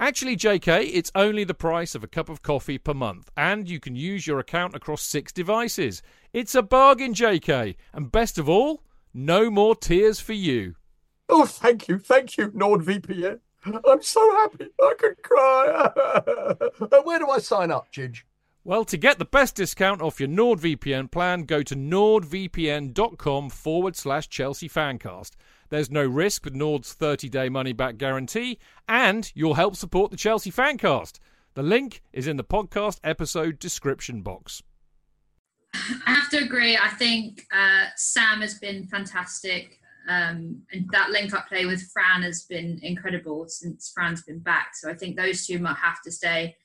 Actually, 0.01 0.37
JK, 0.37 0.91
it's 0.93 1.11
only 1.13 1.43
the 1.43 1.53
price 1.53 1.93
of 1.93 2.05
a 2.05 2.07
cup 2.07 2.29
of 2.29 2.41
coffee 2.41 2.77
per 2.77 2.93
month, 2.93 3.29
and 3.35 3.69
you 3.69 3.81
can 3.81 3.97
use 3.97 4.25
your 4.25 4.39
account 4.39 4.73
across 4.73 5.01
six 5.01 5.33
devices. 5.33 6.01
It's 6.31 6.55
a 6.55 6.61
bargain, 6.61 7.13
JK, 7.13 7.75
and 7.91 8.09
best 8.09 8.37
of 8.37 8.47
all, 8.47 8.81
no 9.13 9.51
more 9.51 9.75
tears 9.75 10.21
for 10.21 10.31
you. 10.31 10.75
Oh, 11.27 11.45
thank 11.45 11.89
you, 11.89 11.99
thank 11.99 12.37
you, 12.37 12.49
NordVPN. 12.51 13.41
I'm 13.65 14.01
so 14.01 14.31
happy. 14.37 14.67
I 14.81 14.93
could 14.97 15.21
cry. 15.21 15.91
Where 17.03 17.19
do 17.19 17.29
I 17.29 17.39
sign 17.39 17.69
up, 17.69 17.91
Chidge? 17.91 18.21
Well, 18.69 18.85
to 18.85 18.97
get 18.97 19.17
the 19.17 19.25
best 19.25 19.55
discount 19.55 19.99
off 19.99 20.19
your 20.19 20.29
NordVPN 20.29 21.09
plan, 21.09 21.45
go 21.45 21.63
to 21.63 21.75
nordvpn.com 21.75 23.49
forward 23.49 23.95
slash 23.95 24.29
Chelsea 24.29 24.69
Fancast. 24.69 25.31
There's 25.69 25.89
no 25.89 26.05
risk 26.05 26.45
with 26.45 26.53
Nord's 26.53 26.93
30 26.93 27.29
day 27.29 27.49
money 27.49 27.73
back 27.73 27.97
guarantee, 27.97 28.59
and 28.87 29.31
you'll 29.33 29.55
help 29.55 29.75
support 29.75 30.11
the 30.11 30.17
Chelsea 30.17 30.51
Fancast. 30.51 31.17
The 31.55 31.63
link 31.63 32.03
is 32.13 32.27
in 32.27 32.37
the 32.37 32.43
podcast 32.43 32.99
episode 33.03 33.57
description 33.57 34.21
box. 34.21 34.61
I 35.73 36.13
have 36.13 36.29
to 36.29 36.37
agree. 36.37 36.77
I 36.77 36.89
think 36.89 37.47
uh, 37.51 37.85
Sam 37.95 38.41
has 38.41 38.59
been 38.59 38.85
fantastic. 38.85 39.79
Um, 40.07 40.61
and 40.71 40.87
that 40.91 41.09
link 41.09 41.33
up 41.33 41.47
play 41.47 41.65
with 41.65 41.89
Fran 41.91 42.21
has 42.21 42.43
been 42.43 42.79
incredible 42.83 43.45
since 43.47 43.91
Fran's 43.95 44.21
been 44.21 44.37
back. 44.37 44.75
So 44.75 44.91
I 44.91 44.93
think 44.93 45.17
those 45.17 45.47
two 45.47 45.57
might 45.57 45.77
have 45.77 46.03
to 46.03 46.11
stay. 46.11 46.55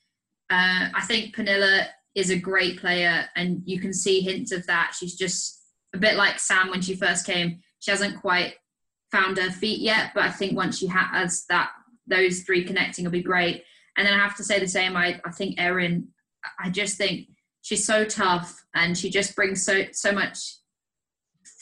Uh, 0.49 0.89
I 0.93 1.01
think 1.05 1.35
Pernilla 1.35 1.87
is 2.13 2.29
a 2.29 2.39
great 2.39 2.79
player, 2.79 3.25
and 3.35 3.61
you 3.65 3.79
can 3.79 3.93
see 3.93 4.21
hints 4.21 4.51
of 4.51 4.65
that. 4.67 4.95
She's 4.97 5.15
just 5.15 5.61
a 5.93 5.97
bit 5.97 6.15
like 6.15 6.39
Sam 6.39 6.69
when 6.69 6.81
she 6.81 6.95
first 6.95 7.25
came. 7.25 7.61
She 7.79 7.91
hasn't 7.91 8.21
quite 8.21 8.55
found 9.11 9.37
her 9.37 9.51
feet 9.51 9.81
yet, 9.81 10.11
but 10.13 10.23
I 10.23 10.31
think 10.31 10.55
once 10.55 10.77
she 10.77 10.87
has 10.87 11.45
that, 11.49 11.71
those 12.07 12.41
three 12.41 12.63
connecting 12.63 13.05
will 13.05 13.11
be 13.11 13.23
great. 13.23 13.63
And 13.97 14.05
then 14.05 14.13
I 14.13 14.17
have 14.17 14.35
to 14.37 14.43
say 14.43 14.59
the 14.59 14.67
same. 14.67 14.95
I, 14.95 15.19
I 15.25 15.31
think 15.31 15.59
Erin. 15.59 16.07
I 16.59 16.69
just 16.69 16.97
think 16.97 17.27
she's 17.61 17.85
so 17.85 18.05
tough, 18.05 18.65
and 18.75 18.97
she 18.97 19.09
just 19.09 19.35
brings 19.35 19.63
so 19.63 19.85
so 19.91 20.11
much 20.11 20.37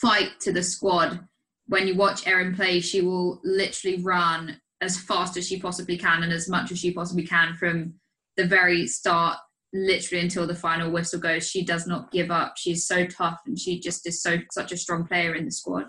fight 0.00 0.40
to 0.40 0.52
the 0.52 0.62
squad. 0.62 1.26
When 1.66 1.86
you 1.86 1.94
watch 1.94 2.26
Erin 2.26 2.54
play, 2.54 2.80
she 2.80 3.00
will 3.00 3.40
literally 3.42 4.02
run 4.02 4.60
as 4.80 4.98
fast 4.98 5.36
as 5.36 5.48
she 5.48 5.58
possibly 5.58 5.96
can 5.96 6.22
and 6.22 6.32
as 6.32 6.48
much 6.48 6.70
as 6.70 6.78
she 6.78 6.92
possibly 6.92 7.26
can 7.26 7.54
from 7.54 7.94
the 8.36 8.46
very 8.46 8.86
start, 8.86 9.38
literally 9.72 10.22
until 10.22 10.46
the 10.46 10.54
final 10.54 10.90
whistle 10.90 11.20
goes. 11.20 11.48
She 11.48 11.64
does 11.64 11.86
not 11.86 12.10
give 12.10 12.30
up. 12.30 12.54
She's 12.56 12.86
so 12.86 13.06
tough, 13.06 13.40
and 13.46 13.58
she 13.58 13.80
just 13.80 14.06
is 14.06 14.22
so 14.22 14.38
such 14.50 14.72
a 14.72 14.76
strong 14.76 15.06
player 15.06 15.34
in 15.34 15.44
the 15.44 15.50
squad. 15.50 15.86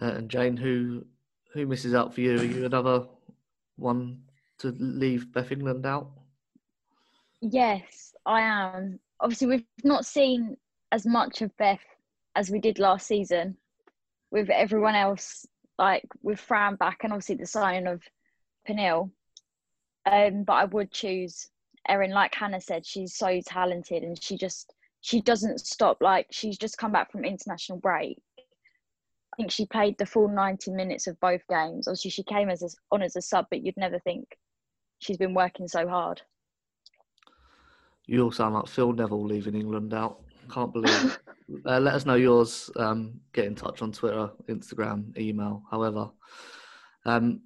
Uh, 0.00 0.12
and 0.12 0.30
Jane, 0.30 0.56
who 0.56 1.06
who 1.52 1.66
misses 1.66 1.94
out 1.94 2.14
for 2.14 2.20
you? 2.20 2.38
Are 2.38 2.44
you 2.44 2.66
another 2.66 3.06
one 3.76 4.22
to 4.58 4.74
leave 4.78 5.32
Beth 5.32 5.52
England 5.52 5.86
out? 5.86 6.10
Yes, 7.40 8.14
I 8.24 8.40
am. 8.42 8.98
Obviously, 9.20 9.46
we've 9.46 9.64
not 9.84 10.04
seen 10.04 10.56
as 10.92 11.06
much 11.06 11.42
of 11.42 11.56
Beth 11.56 11.84
as 12.34 12.50
we 12.50 12.58
did 12.58 12.78
last 12.78 13.06
season 13.06 13.56
with 14.30 14.50
everyone 14.50 14.94
else, 14.94 15.46
like 15.78 16.04
with 16.22 16.38
Fran 16.38 16.76
back 16.76 17.00
and 17.02 17.12
obviously 17.12 17.36
the 17.36 17.46
sign 17.46 17.86
of 17.86 18.02
Pernille. 18.68 19.10
Um, 20.10 20.44
but 20.44 20.54
I 20.54 20.64
would 20.66 20.92
choose 20.92 21.48
Erin. 21.88 22.12
Like 22.12 22.34
Hannah 22.34 22.60
said, 22.60 22.86
she's 22.86 23.14
so 23.14 23.40
talented 23.44 24.02
and 24.02 24.20
she 24.22 24.36
just 24.36 24.72
she 25.00 25.20
doesn't 25.20 25.60
stop. 25.60 25.98
Like 26.00 26.26
she's 26.30 26.58
just 26.58 26.78
come 26.78 26.92
back 26.92 27.10
from 27.10 27.24
international 27.24 27.78
break. 27.78 28.18
I 28.38 29.36
think 29.36 29.50
she 29.50 29.66
played 29.66 29.98
the 29.98 30.06
full 30.06 30.28
90 30.28 30.70
minutes 30.70 31.06
of 31.06 31.20
both 31.20 31.42
games. 31.48 31.86
Obviously, 31.86 32.10
she 32.10 32.22
came 32.22 32.48
as 32.48 32.62
a, 32.62 32.68
on 32.90 33.02
as 33.02 33.16
a 33.16 33.20
sub, 33.20 33.46
but 33.50 33.62
you'd 33.62 33.76
never 33.76 33.98
think 33.98 34.24
she's 34.98 35.18
been 35.18 35.34
working 35.34 35.68
so 35.68 35.86
hard. 35.86 36.22
You 38.06 38.22
all 38.22 38.32
sound 38.32 38.54
like 38.54 38.66
Phil 38.66 38.92
Neville 38.92 39.24
leaving 39.24 39.54
England 39.54 39.92
out. 39.92 40.22
Can't 40.50 40.72
believe 40.72 41.04
it. 41.04 41.18
uh, 41.66 41.80
let 41.80 41.94
us 41.94 42.06
know 42.06 42.14
yours. 42.14 42.70
Um, 42.76 43.20
get 43.32 43.44
in 43.44 43.54
touch 43.54 43.82
on 43.82 43.92
Twitter, 43.92 44.30
Instagram, 44.48 45.16
email, 45.18 45.62
however. 45.70 46.08
Um, 47.04 47.42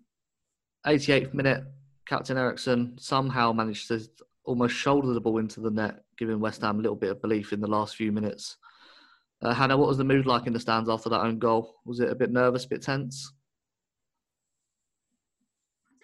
88th 0.86 1.34
minute, 1.34 1.64
Captain 2.10 2.36
Eriksson 2.36 2.98
somehow 2.98 3.52
managed 3.52 3.86
to 3.86 4.00
almost 4.44 4.74
shoulder 4.74 5.14
the 5.14 5.20
ball 5.20 5.38
into 5.38 5.60
the 5.60 5.70
net, 5.70 6.02
giving 6.18 6.40
West 6.40 6.60
Ham 6.60 6.80
a 6.80 6.82
little 6.82 6.96
bit 6.96 7.12
of 7.12 7.22
belief 7.22 7.52
in 7.52 7.60
the 7.60 7.68
last 7.68 7.94
few 7.94 8.10
minutes. 8.10 8.56
Uh, 9.40 9.54
Hannah, 9.54 9.76
what 9.76 9.86
was 9.86 9.96
the 9.96 10.02
mood 10.02 10.26
like 10.26 10.48
in 10.48 10.52
the 10.52 10.58
stands 10.58 10.88
after 10.88 11.08
that 11.08 11.20
own 11.20 11.38
goal? 11.38 11.76
Was 11.84 12.00
it 12.00 12.10
a 12.10 12.16
bit 12.16 12.32
nervous, 12.32 12.64
a 12.64 12.68
bit 12.68 12.82
tense? 12.82 13.32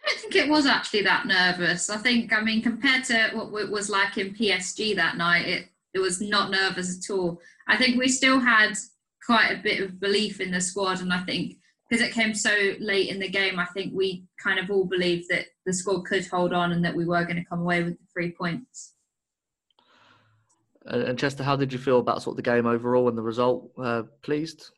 I 0.04 0.10
don't 0.10 0.20
think 0.20 0.36
it 0.36 0.48
was 0.48 0.64
actually 0.64 1.02
that 1.02 1.26
nervous. 1.26 1.90
I 1.90 1.96
think, 1.96 2.32
I 2.32 2.40
mean, 2.40 2.62
compared 2.62 3.02
to 3.06 3.30
what 3.32 3.60
it 3.60 3.72
was 3.72 3.90
like 3.90 4.16
in 4.16 4.32
PSG 4.32 4.94
that 4.94 5.16
night, 5.16 5.46
it, 5.46 5.68
it 5.92 5.98
was 5.98 6.20
not 6.20 6.52
nervous 6.52 6.96
at 6.96 7.12
all. 7.12 7.40
I 7.66 7.76
think 7.76 7.98
we 7.98 8.06
still 8.06 8.38
had 8.38 8.78
quite 9.24 9.48
a 9.48 9.60
bit 9.60 9.82
of 9.82 9.98
belief 9.98 10.40
in 10.40 10.52
the 10.52 10.60
squad, 10.60 11.00
and 11.00 11.12
I 11.12 11.24
think 11.24 11.56
because 11.88 12.04
it 12.04 12.12
came 12.12 12.34
so 12.34 12.54
late 12.80 13.08
in 13.08 13.20
the 13.20 13.28
game, 13.28 13.58
I 13.58 13.66
think 13.66 13.92
we 13.94 14.24
kind 14.42 14.58
of 14.58 14.70
all 14.70 14.84
believed 14.84 15.28
that 15.30 15.46
the 15.64 15.72
score 15.72 16.02
could 16.02 16.26
hold 16.26 16.52
on 16.52 16.72
and 16.72 16.84
that 16.84 16.96
we 16.96 17.04
were 17.04 17.24
going 17.24 17.36
to 17.36 17.44
come 17.44 17.60
away 17.60 17.82
with 17.82 17.94
the 17.94 18.06
three 18.12 18.32
points. 18.32 18.94
And 20.84 21.18
Chester, 21.18 21.42
how 21.42 21.56
did 21.56 21.72
you 21.72 21.78
feel 21.78 21.98
about 21.98 22.22
sort 22.22 22.34
of 22.34 22.36
the 22.36 22.50
game 22.50 22.66
overall 22.66 23.08
and 23.08 23.18
the 23.18 23.22
result? 23.22 23.70
Uh, 23.76 24.04
pleased? 24.22 24.70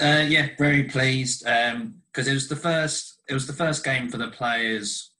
Uh, 0.00 0.24
yeah, 0.28 0.48
very 0.58 0.84
pleased 0.84 1.42
because 1.42 1.72
um, 1.72 1.94
it 2.14 2.34
was 2.34 2.48
the 2.48 2.56
first. 2.56 3.20
It 3.28 3.34
was 3.34 3.46
the 3.46 3.52
first 3.52 3.84
game 3.84 4.08
for 4.08 4.18
the 4.18 4.28
players 4.28 5.10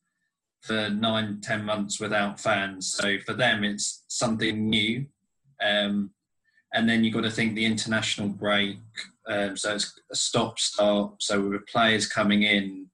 for 0.61 0.91
nine, 0.91 1.41
ten 1.41 1.65
months 1.65 1.99
without 1.99 2.39
fans. 2.39 2.93
So 2.93 3.19
for 3.19 3.33
them, 3.33 3.65
it's 3.65 4.05
something 4.09 4.69
new. 4.69 5.07
Um, 5.63 6.11
and 6.73 6.89
then 6.89 7.03
you've 7.03 7.15
got 7.15 7.23
to 7.23 7.31
think 7.31 7.55
the 7.55 7.65
international 7.65 8.29
break. 8.29 8.77
Um, 9.29 9.57
so 9.57 9.75
it's 9.75 9.99
a 10.11 10.17
stop 10.17 10.59
start. 10.59 11.23
So 11.23 11.49
with 11.49 11.67
players 11.67 12.07
coming 12.07 12.43
in, 12.43 12.87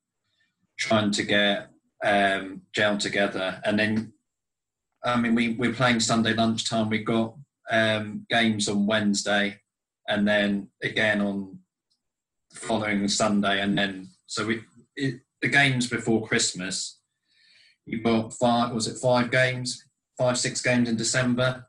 trying 0.79 1.11
to 1.13 1.23
get 1.23 1.71
um, 2.05 2.63
gel 2.75 2.99
together, 2.99 3.61
and 3.65 3.79
then 3.79 4.13
I 5.05 5.21
mean 5.21 5.35
we 5.35 5.55
we're 5.55 5.73
playing 5.73 6.01
Sunday 6.01 6.35
lunchtime. 6.35 6.91
We've 6.91 7.07
got 7.07 7.37
um, 7.71 8.27
games 8.29 8.69
on 8.69 8.87
Wednesday, 8.87 9.61
and 10.09 10.27
then 10.27 10.69
again 10.83 11.21
on 11.21 11.59
following 12.53 13.07
Sunday, 13.09 13.61
and 13.61 13.79
then 13.79 14.09
so 14.27 14.47
we 14.47 14.63
it, 14.97 15.21
the 15.41 15.49
games 15.49 15.89
before 15.89 16.27
Christmas. 16.27 16.99
You've 17.87 18.05
got 18.05 18.33
five. 18.33 18.73
Was 18.73 18.89
it 18.89 18.99
five 18.99 19.31
games? 19.31 19.85
Five 20.17 20.39
six 20.39 20.63
games 20.63 20.89
in 20.89 20.97
December 20.97 21.67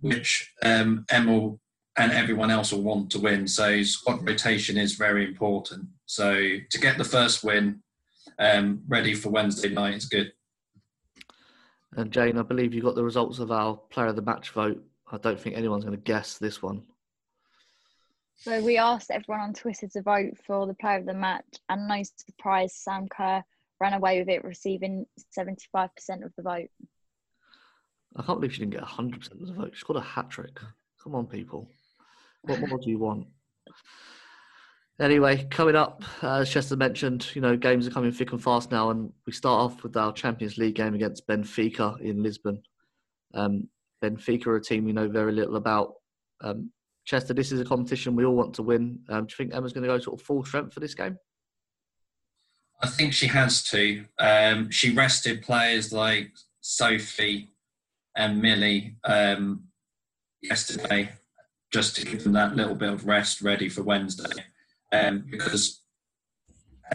which 0.00 0.52
um, 0.62 1.04
Emil 1.12 1.60
and 1.98 2.12
everyone 2.12 2.50
else 2.50 2.72
will 2.72 2.82
want 2.82 3.10
to 3.10 3.18
win. 3.18 3.46
So 3.46 3.82
squad 3.82 4.26
rotation 4.26 4.78
is 4.78 4.94
very 4.94 5.26
important. 5.26 5.86
So 6.06 6.34
to 6.34 6.80
get 6.80 6.98
the 6.98 7.04
first 7.04 7.44
win 7.44 7.82
um, 8.38 8.82
ready 8.88 9.14
for 9.14 9.28
Wednesday 9.28 9.68
night 9.68 9.94
is 9.94 10.06
good. 10.06 10.32
And 11.94 12.10
Jane, 12.10 12.38
I 12.38 12.42
believe 12.42 12.72
you 12.72 12.80
got 12.80 12.94
the 12.94 13.04
results 13.04 13.38
of 13.38 13.50
our 13.50 13.76
player 13.90 14.06
of 14.06 14.16
the 14.16 14.22
match 14.22 14.50
vote. 14.50 14.82
I 15.10 15.18
don't 15.18 15.38
think 15.38 15.56
anyone's 15.56 15.84
going 15.84 15.96
to 15.96 16.02
guess 16.02 16.38
this 16.38 16.62
one. 16.62 16.82
So 18.36 18.60
we 18.62 18.78
asked 18.78 19.10
everyone 19.10 19.44
on 19.44 19.52
Twitter 19.52 19.86
to 19.88 20.02
vote 20.02 20.32
for 20.46 20.66
the 20.66 20.74
player 20.74 20.98
of 20.98 21.06
the 21.06 21.14
match, 21.14 21.44
and 21.68 21.86
no 21.86 22.02
surprise, 22.02 22.74
Sam 22.74 23.06
Kerr 23.08 23.44
ran 23.80 23.92
away 23.92 24.18
with 24.18 24.28
it, 24.28 24.42
receiving 24.42 25.06
75% 25.38 25.90
of 26.24 26.32
the 26.36 26.42
vote. 26.42 26.68
I 28.16 28.22
can't 28.22 28.40
believe 28.40 28.54
she 28.54 28.60
didn't 28.60 28.72
get 28.72 28.82
100% 28.82 29.32
of 29.32 29.46
the 29.46 29.52
vote. 29.52 29.72
She's 29.74 29.84
got 29.84 29.96
a 29.96 30.00
hat 30.00 30.30
trick. 30.30 30.58
Come 31.02 31.14
on, 31.14 31.26
people. 31.26 31.68
What 32.42 32.60
more 32.68 32.78
do 32.78 32.90
you 32.90 32.98
want? 32.98 33.26
Anyway, 35.00 35.46
coming 35.50 35.74
up, 35.74 36.04
uh, 36.22 36.40
as 36.40 36.50
Chester 36.50 36.76
mentioned, 36.76 37.34
you 37.34 37.40
know, 37.40 37.56
games 37.56 37.86
are 37.86 37.90
coming 37.90 38.12
thick 38.12 38.32
and 38.32 38.42
fast 38.42 38.70
now, 38.70 38.90
and 38.90 39.12
we 39.26 39.32
start 39.32 39.60
off 39.60 39.82
with 39.82 39.96
our 39.96 40.12
Champions 40.12 40.58
League 40.58 40.74
game 40.74 40.94
against 40.94 41.26
Benfica 41.26 42.00
in 42.00 42.22
Lisbon. 42.22 42.62
Um, 43.34 43.68
Benfica 44.02 44.46
are 44.48 44.56
a 44.56 44.62
team 44.62 44.84
we 44.84 44.92
know 44.92 45.08
very 45.08 45.32
little 45.32 45.56
about. 45.56 45.94
Um, 46.40 46.70
Chester, 47.04 47.34
this 47.34 47.52
is 47.52 47.60
a 47.60 47.64
competition 47.64 48.14
we 48.14 48.24
all 48.24 48.36
want 48.36 48.54
to 48.54 48.62
win. 48.62 49.00
Um, 49.08 49.26
do 49.26 49.32
you 49.32 49.36
think 49.36 49.54
Emma's 49.54 49.72
going 49.72 49.82
to 49.82 49.88
go 49.88 49.98
sort 49.98 50.20
of 50.20 50.26
full 50.26 50.44
strength 50.44 50.74
for 50.74 50.80
this 50.80 50.94
game? 50.94 51.16
I 52.80 52.88
think 52.88 53.12
she 53.12 53.28
has 53.28 53.62
to. 53.64 54.04
Um, 54.18 54.70
she 54.70 54.92
rested 54.92 55.42
players 55.42 55.92
like 55.92 56.32
Sophie 56.60 57.50
and 58.16 58.42
Millie 58.42 58.96
um, 59.04 59.64
yesterday 60.42 61.10
just 61.72 61.96
to 61.96 62.04
give 62.04 62.22
them 62.22 62.32
that 62.34 62.54
little 62.54 62.74
bit 62.74 62.92
of 62.92 63.06
rest 63.06 63.40
ready 63.40 63.68
for 63.68 63.82
Wednesday. 63.82 64.44
Um, 64.92 65.24
because, 65.30 65.80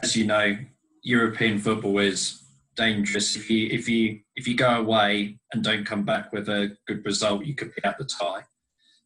as 0.03 0.15
you 0.15 0.25
know, 0.25 0.55
European 1.01 1.57
football 1.57 1.97
is 1.99 2.43
dangerous. 2.75 3.35
If 3.35 3.49
you 3.49 3.67
if 3.71 3.89
you 3.89 4.19
if 4.35 4.47
you 4.47 4.55
go 4.55 4.69
away 4.69 5.39
and 5.51 5.63
don't 5.63 5.85
come 5.85 6.03
back 6.03 6.31
with 6.31 6.47
a 6.47 6.77
good 6.85 7.03
result, 7.05 7.45
you 7.45 7.55
could 7.55 7.73
be 7.75 7.83
at 7.83 7.97
the 7.97 8.05
tie. 8.05 8.43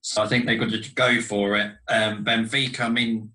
So 0.02 0.22
I 0.22 0.28
think 0.28 0.46
they've 0.46 0.60
got 0.60 0.72
to 0.72 0.96
go 0.96 1.22
for 1.22 1.56
it. 1.56 1.72
Um, 1.88 2.26
Benfica, 2.26 2.82
I 2.82 2.90
mean, 2.90 3.32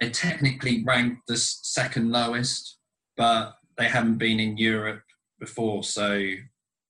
they're 0.00 0.10
technically 0.10 0.82
ranked 0.84 1.22
the 1.28 1.36
second 1.36 2.10
lowest, 2.10 2.78
but 3.16 3.54
they 3.76 3.84
haven't 3.84 4.18
been 4.18 4.40
in 4.40 4.58
Europe 4.58 5.02
before. 5.38 5.84
So, 5.84 6.32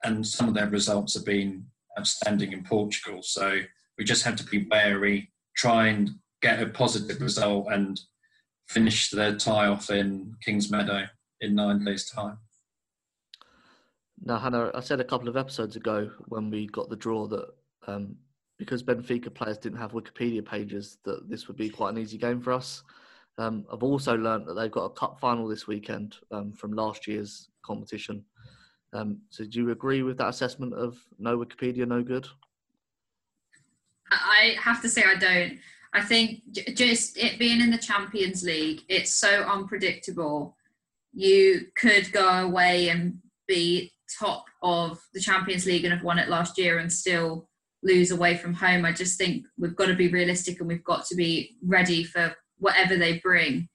and 0.05 0.27
some 0.27 0.49
of 0.49 0.55
their 0.55 0.69
results 0.69 1.15
have 1.15 1.27
been 1.27 1.67
outstanding 1.99 2.53
in 2.53 2.65
Portugal. 2.65 3.23
So 3.23 3.61
we 3.99 4.05
just 4.05 4.23
have 4.23 4.37
to 4.37 4.45
be 4.45 4.67
wary, 4.71 5.31
try 5.57 5.89
and 5.89 6.11
get 6.41 6.63
a 6.63 6.67
positive 6.67 7.21
result 7.21 7.67
and 7.71 8.01
finish 8.69 9.11
the 9.11 9.37
tie 9.37 9.67
off 9.67 9.91
in 9.91 10.35
Kings 10.45 10.71
Meadow 10.71 11.07
in 11.41 11.55
nine 11.55 11.85
days' 11.85 12.11
time. 12.11 12.39
Now, 14.23 14.39
Hannah, 14.39 14.71
I 14.75 14.81
said 14.81 15.01
a 15.01 15.05
couple 15.05 15.29
of 15.29 15.37
episodes 15.37 15.77
ago 15.77 16.11
when 16.27 16.51
we 16.51 16.67
got 16.67 16.89
the 16.89 16.97
draw 16.97 17.27
that 17.29 17.47
um, 17.87 18.17
because 18.59 18.83
Benfica 18.83 19.33
players 19.33 19.59
didn't 19.59 19.79
have 19.79 19.93
Wikipedia 19.93 20.45
pages, 20.45 20.99
that 21.05 21.29
this 21.29 21.47
would 21.47 21.57
be 21.57 21.71
quite 21.71 21.91
an 21.91 21.99
easy 21.99 22.19
game 22.19 22.41
for 22.41 22.53
us. 22.53 22.83
Um, 23.39 23.65
I've 23.73 23.85
also 23.85 24.17
learned 24.17 24.47
that 24.47 24.55
they've 24.55 24.71
got 24.71 24.87
a 24.87 24.91
cup 24.91 25.21
final 25.21 25.47
this 25.47 25.69
weekend 25.69 26.17
um, 26.33 26.53
from 26.53 26.73
last 26.73 27.07
year's 27.07 27.49
competition. 27.65 28.25
Um, 28.93 29.21
so, 29.31 29.45
do 29.45 29.61
you 29.61 29.71
agree 29.71 30.03
with 30.03 30.19
that 30.19 30.29
assessment 30.29 30.75
of 30.75 30.99
no 31.19 31.39
Wikipedia, 31.39 31.87
no 31.87 32.03
good? 32.03 32.27
I 34.11 34.57
have 34.61 34.83
to 34.83 34.89
say 34.89 35.03
I 35.05 35.17
don't. 35.17 35.59
I 35.93 36.03
think 36.03 36.43
just 36.75 37.17
it 37.17 37.39
being 37.39 37.61
in 37.61 37.71
the 37.71 37.79
Champions 37.79 38.43
League, 38.43 38.83
it's 38.89 39.13
so 39.13 39.43
unpredictable. 39.43 40.57
You 41.13 41.67
could 41.77 42.13
go 42.13 42.29
away 42.29 42.91
and 42.91 43.19
be 43.47 43.93
top 44.19 44.45
of 44.63 45.01
the 45.15 45.21
Champions 45.21 45.67
League 45.67 45.85
and 45.85 45.93
have 45.93 46.05
won 46.05 46.19
it 46.19 46.29
last 46.29 46.59
year 46.59 46.79
and 46.79 46.93
still 46.93 47.49
lose 47.83 48.11
away 48.11 48.37
from 48.37 48.55
home. 48.55 48.85
I 48.85 48.93
just 48.93 49.19
think 49.19 49.47
we've 49.57 49.77
got 49.77 49.87
to 49.87 49.95
be 49.95 50.09
realistic 50.09 50.61
and 50.61 50.69
we've 50.69 50.85
got 50.85 51.07
to 51.07 51.15
be 51.15 51.57
ready 51.65 52.05
for 52.05 52.35
whatever 52.59 52.97
they 52.97 53.19
bring 53.19 53.69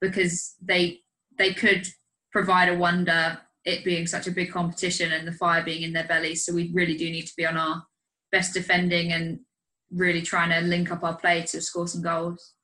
because 0.00 0.54
they 0.62 1.00
they 1.38 1.52
could 1.52 1.86
provide 2.32 2.68
a 2.68 2.76
wonder 2.76 3.38
it 3.64 3.84
being 3.84 4.06
such 4.06 4.26
a 4.26 4.32
big 4.32 4.50
competition 4.50 5.12
and 5.12 5.26
the 5.26 5.32
fire 5.32 5.64
being 5.64 5.82
in 5.82 5.92
their 5.92 6.06
bellies. 6.06 6.44
So 6.44 6.52
we 6.52 6.70
really 6.74 6.96
do 6.96 7.10
need 7.10 7.26
to 7.26 7.36
be 7.36 7.46
on 7.46 7.56
our 7.56 7.82
best 8.30 8.52
defending 8.52 9.12
and 9.12 9.40
really 9.90 10.22
trying 10.22 10.50
to 10.50 10.66
link 10.66 10.90
up 10.90 11.04
our 11.04 11.16
play 11.16 11.42
to 11.42 11.60
score 11.60 11.88
some 11.88 12.02
goals. 12.02 12.54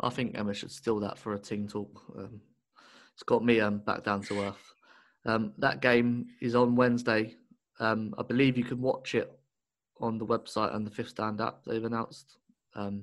I 0.00 0.10
think 0.10 0.38
Emma 0.38 0.54
should 0.54 0.70
steal 0.70 1.00
that 1.00 1.18
for 1.18 1.34
a 1.34 1.38
team 1.38 1.66
talk. 1.68 2.02
Um, 2.16 2.40
it's 3.14 3.22
got 3.24 3.44
me 3.44 3.60
um, 3.60 3.78
back 3.78 4.04
down 4.04 4.22
to 4.22 4.40
earth. 4.42 4.72
Um, 5.26 5.52
that 5.58 5.82
game 5.82 6.26
is 6.40 6.54
on 6.54 6.76
Wednesday. 6.76 7.34
Um, 7.80 8.14
I 8.16 8.22
believe 8.22 8.56
you 8.56 8.64
can 8.64 8.80
watch 8.80 9.14
it 9.14 9.36
on 10.00 10.18
the 10.18 10.26
website 10.26 10.74
and 10.74 10.86
the 10.86 10.90
Fifth 10.90 11.08
Stand 11.10 11.40
app 11.40 11.64
they've 11.66 11.84
announced. 11.84 12.36
Um, 12.76 13.02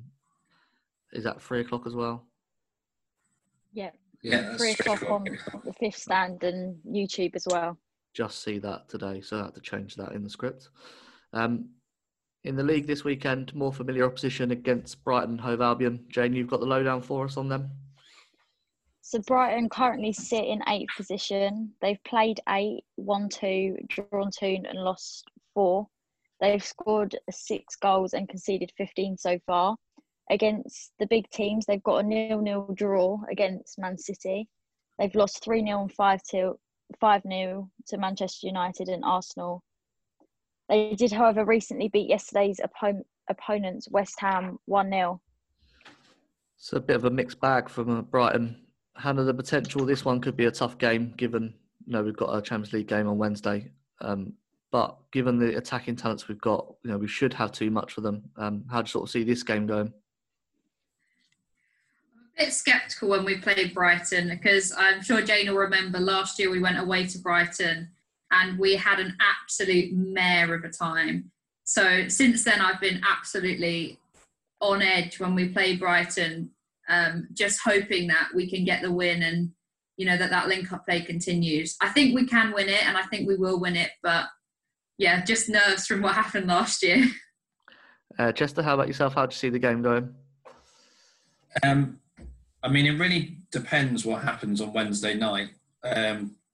is 1.11 1.23
that 1.25 1.41
three 1.41 1.61
o'clock 1.61 1.85
as 1.85 1.95
well? 1.95 2.25
Yeah. 3.73 3.91
Yeah, 4.25 4.57
Three 4.57 4.73
that's 4.73 4.79
o'clock 4.79 5.03
on 5.11 5.23
the 5.63 5.73
fifth 5.73 5.97
stand 5.97 6.43
and 6.43 6.77
YouTube 6.83 7.35
as 7.35 7.45
well. 7.47 7.77
Just 8.13 8.41
see 8.41 8.57
that 8.57 8.89
today, 8.89 9.21
so 9.21 9.39
I 9.39 9.43
had 9.43 9.53
to 9.53 9.61
change 9.61 9.95
that 9.97 10.13
in 10.13 10.23
the 10.23 10.31
script. 10.31 10.69
Um, 11.31 11.69
in 12.45 12.55
the 12.55 12.63
league 12.63 12.85
this 12.85 13.03
weekend, 13.03 13.53
more 13.55 13.73
familiar 13.73 14.05
opposition 14.05 14.51
against 14.51 15.03
Brighton 15.03 15.37
Hove 15.37 15.61
Albion. 15.61 16.05
Jane, 16.09 16.33
you've 16.33 16.47
got 16.47 16.59
the 16.59 16.65
lowdown 16.65 17.01
for 17.01 17.25
us 17.25 17.37
on 17.37 17.49
them. 17.49 17.71
So 19.01 19.19
Brighton 19.19 19.67
currently 19.69 20.13
sit 20.13 20.45
in 20.45 20.61
eighth 20.67 20.95
position. 20.95 21.73
They've 21.81 22.03
played 22.03 22.39
eight, 22.49 22.83
won 22.97 23.29
two, 23.29 23.77
drawn 23.89 24.29
two, 24.31 24.57
and 24.67 24.79
lost 24.79 25.25
four. 25.53 25.87
They've 26.39 26.63
scored 26.63 27.17
six 27.31 27.75
goals 27.75 28.13
and 28.13 28.29
conceded 28.29 28.71
15 28.77 29.17
so 29.17 29.39
far. 29.47 29.75
Against 30.29 30.91
the 30.99 31.07
big 31.07 31.29
teams, 31.31 31.65
they've 31.65 31.83
got 31.83 32.03
a 32.03 32.07
nil-nil 32.07 32.73
draw 32.75 33.19
against 33.29 33.79
Man 33.79 33.97
City. 33.97 34.47
They've 34.99 35.13
lost 35.15 35.43
3 35.43 35.63
0 35.63 35.81
and 35.81 35.91
5 35.91 36.21
0 36.27 37.69
to 37.87 37.97
Manchester 37.97 38.47
United 38.47 38.89
and 38.89 39.03
Arsenal. 39.03 39.63
They 40.69 40.95
did, 40.95 41.11
however, 41.11 41.45
recently 41.45 41.89
beat 41.89 42.09
yesterday's 42.09 42.59
oppo- 42.59 43.03
opponents, 43.29 43.89
West 43.89 44.19
Ham, 44.19 44.57
1 44.65 44.89
0. 44.89 45.21
It's 46.57 46.73
a 46.73 46.79
bit 46.79 46.95
of 46.95 47.05
a 47.05 47.09
mixed 47.09 47.39
bag 47.39 47.69
from 47.69 47.89
uh, 47.89 48.01
Brighton. 48.01 48.61
Hannah, 48.95 49.23
the 49.23 49.33
potential 49.33 49.85
this 49.85 50.05
one 50.05 50.21
could 50.21 50.37
be 50.37 50.45
a 50.45 50.51
tough 50.51 50.77
game 50.77 51.13
given 51.17 51.53
you 51.85 51.93
know 51.93 52.03
we've 52.03 52.17
got 52.17 52.35
a 52.35 52.41
Champions 52.41 52.73
League 52.73 52.87
game 52.87 53.07
on 53.07 53.17
Wednesday. 53.17 53.71
Um, 54.01 54.33
but 54.71 54.97
given 55.11 55.37
the 55.37 55.57
attacking 55.57 55.95
talents 55.95 56.27
we've 56.27 56.41
got, 56.41 56.73
you 56.83 56.91
know 56.91 56.97
we 56.97 57.07
should 57.07 57.33
have 57.33 57.51
too 57.51 57.69
much 57.69 57.93
for 57.93 58.01
them. 58.01 58.23
Um, 58.37 58.65
how 58.69 58.81
do 58.81 58.87
you 58.87 58.91
sort 58.91 59.03
of 59.03 59.11
see 59.11 59.23
this 59.23 59.43
game 59.43 59.67
going? 59.67 59.93
I'm 62.15 62.43
a 62.43 62.45
bit 62.45 62.53
skeptical 62.53 63.09
when 63.09 63.25
we 63.25 63.37
played 63.37 63.73
Brighton 63.73 64.29
because 64.29 64.73
I'm 64.77 65.01
sure 65.01 65.21
Jane 65.21 65.49
will 65.49 65.57
remember 65.57 65.99
last 65.99 66.39
year 66.39 66.49
we 66.49 66.59
went 66.59 66.79
away 66.79 67.05
to 67.07 67.19
Brighton 67.19 67.89
and 68.31 68.57
we 68.57 68.75
had 68.75 68.99
an 68.99 69.15
absolute 69.19 69.93
mare 69.93 70.53
of 70.53 70.63
a 70.63 70.69
time. 70.69 71.31
So 71.63 72.07
since 72.07 72.43
then, 72.43 72.61
I've 72.61 72.81
been 72.81 73.01
absolutely 73.07 73.99
on 74.61 74.81
edge 74.81 75.19
when 75.19 75.35
we 75.35 75.49
play 75.49 75.75
Brighton, 75.75 76.51
um, 76.89 77.27
just 77.33 77.59
hoping 77.63 78.07
that 78.07 78.29
we 78.35 78.49
can 78.49 78.63
get 78.63 78.81
the 78.81 78.91
win 78.91 79.23
and 79.23 79.51
you 79.97 80.05
know 80.05 80.17
that 80.17 80.29
that 80.29 80.47
link 80.47 80.71
up 80.71 80.85
play 80.85 81.01
continues. 81.01 81.77
I 81.81 81.89
think 81.89 82.15
we 82.15 82.25
can 82.25 82.53
win 82.53 82.67
it, 82.67 82.85
and 82.85 82.97
I 82.97 83.03
think 83.03 83.27
we 83.27 83.35
will 83.35 83.59
win 83.59 83.75
it. 83.75 83.91
But 84.03 84.25
yeah, 84.97 85.23
just 85.23 85.49
nerves 85.49 85.87
from 85.87 86.01
what 86.01 86.15
happened 86.15 86.47
last 86.47 86.83
year. 86.83 87.05
Uh, 88.17 88.31
Chester, 88.31 88.63
how 88.63 88.75
about 88.75 88.87
yourself? 88.87 89.13
How 89.13 89.25
do 89.25 89.33
you 89.33 89.37
see 89.37 89.49
the 89.49 89.59
game 89.59 89.81
going? 89.81 90.13
Um, 91.63 91.99
I 92.63 92.69
mean, 92.69 92.85
it 92.85 92.97
really 92.97 93.39
depends 93.51 94.05
what 94.05 94.23
happens 94.23 94.61
on 94.61 94.71
Wednesday 94.71 95.15
night. 95.15 95.49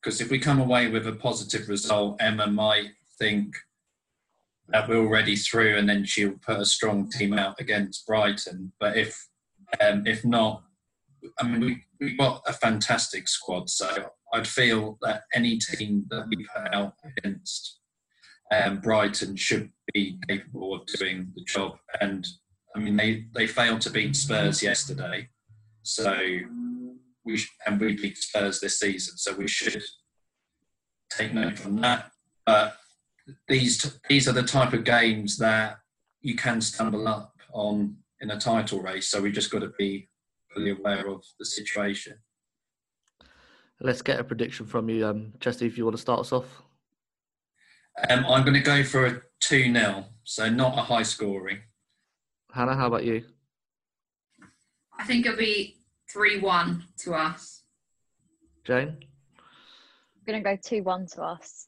Because 0.01 0.21
if 0.21 0.31
we 0.31 0.39
come 0.39 0.59
away 0.59 0.89
with 0.89 1.07
a 1.07 1.13
positive 1.13 1.69
result, 1.69 2.17
Emma 2.19 2.47
might 2.47 2.91
think 3.19 3.55
that 4.69 4.87
we're 4.87 4.97
already 4.97 5.35
through, 5.35 5.77
and 5.77 5.87
then 5.87 6.05
she'll 6.05 6.39
put 6.45 6.59
a 6.59 6.65
strong 6.65 7.09
team 7.09 7.33
out 7.33 7.59
against 7.59 8.07
Brighton. 8.07 8.71
But 8.79 8.97
if 8.97 9.27
um, 9.79 10.05
if 10.05 10.25
not, 10.25 10.63
I 11.39 11.47
mean, 11.47 11.61
we, 11.61 11.83
we've 11.99 12.17
got 12.17 12.41
a 12.47 12.53
fantastic 12.53 13.27
squad, 13.27 13.69
so 13.69 14.11
I'd 14.33 14.47
feel 14.47 14.97
that 15.01 15.23
any 15.33 15.57
team 15.57 16.05
that 16.09 16.27
we 16.27 16.45
put 16.55 16.73
out 16.73 16.93
against 17.17 17.79
um, 18.51 18.79
Brighton 18.79 19.35
should 19.35 19.71
be 19.93 20.17
capable 20.27 20.73
of 20.75 20.85
doing 20.87 21.31
the 21.35 21.43
job. 21.45 21.77
And 21.99 22.27
I 22.75 22.79
mean, 22.79 22.97
they, 22.97 23.25
they 23.33 23.47
failed 23.47 23.81
to 23.81 23.89
beat 23.89 24.15
Spurs 24.15 24.63
yesterday, 24.63 25.29
so 25.83 26.17
we 27.25 27.37
sh- 27.37 27.51
and 27.65 27.79
we 27.79 27.95
beat 27.95 28.17
Spurs 28.17 28.59
this 28.59 28.79
season, 28.79 29.17
so 29.17 29.33
we 29.33 29.47
should 29.47 29.83
take 31.11 31.33
note 31.33 31.57
from 31.57 31.81
that. 31.81 32.11
But 32.45 32.77
these 33.47 33.99
these 34.09 34.27
are 34.27 34.33
the 34.33 34.43
type 34.43 34.73
of 34.73 34.83
games 34.83 35.37
that 35.37 35.77
you 36.21 36.35
can 36.35 36.61
stumble 36.61 37.07
up 37.07 37.33
on 37.53 37.97
in 38.21 38.31
a 38.31 38.39
title 38.39 38.81
race. 38.81 39.09
So 39.09 39.21
we 39.21 39.31
just 39.31 39.51
got 39.51 39.59
to 39.59 39.71
be 39.77 40.09
fully 40.53 40.71
aware 40.71 41.07
of 41.07 41.23
the 41.39 41.45
situation. 41.45 42.17
Let's 43.79 44.01
get 44.01 44.19
a 44.19 44.23
prediction 44.23 44.67
from 44.67 44.89
you, 44.89 45.07
um, 45.07 45.33
Chester, 45.39 45.65
if 45.65 45.77
you 45.77 45.85
want 45.85 45.97
to 45.97 46.01
start 46.01 46.19
us 46.19 46.31
off. 46.31 46.61
Um, 48.09 48.25
I'm 48.27 48.43
going 48.43 48.53
to 48.53 48.59
go 48.59 48.83
for 48.83 49.05
a 49.05 49.21
2 49.41 49.73
0, 49.73 50.05
so 50.23 50.49
not 50.49 50.77
a 50.77 50.81
high 50.81 51.03
scoring. 51.03 51.59
Hannah, 52.53 52.75
how 52.75 52.87
about 52.87 53.03
you? 53.03 53.23
I 54.97 55.03
think 55.03 55.25
it'll 55.25 55.37
be 55.37 55.77
3 56.11 56.39
1 56.39 56.83
to 56.99 57.13
us. 57.13 57.63
Jane? 58.65 58.97
I'm 58.97 60.25
going 60.25 60.43
to 60.43 60.49
go 60.49 60.57
2 60.61 60.83
1 60.83 61.07
to 61.13 61.23
us. 61.23 61.67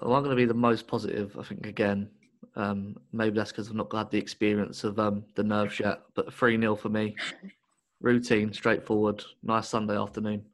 Well, 0.00 0.14
I'm 0.14 0.22
going 0.22 0.36
to 0.36 0.40
be 0.40 0.46
the 0.46 0.54
most 0.54 0.86
positive, 0.86 1.36
I 1.38 1.42
think, 1.42 1.66
again. 1.66 2.08
Um, 2.54 2.96
maybe 3.12 3.36
that's 3.36 3.50
because 3.50 3.68
I've 3.68 3.74
not 3.74 3.92
had 3.92 4.10
the 4.10 4.18
experience 4.18 4.84
of 4.84 4.98
um, 4.98 5.24
the 5.34 5.42
nerves 5.42 5.80
yet, 5.80 6.02
but 6.14 6.32
3 6.32 6.60
0 6.60 6.76
for 6.76 6.88
me. 6.88 7.16
Routine, 8.00 8.52
straightforward, 8.52 9.24
nice 9.42 9.68
Sunday 9.68 9.96
afternoon. 9.96 10.44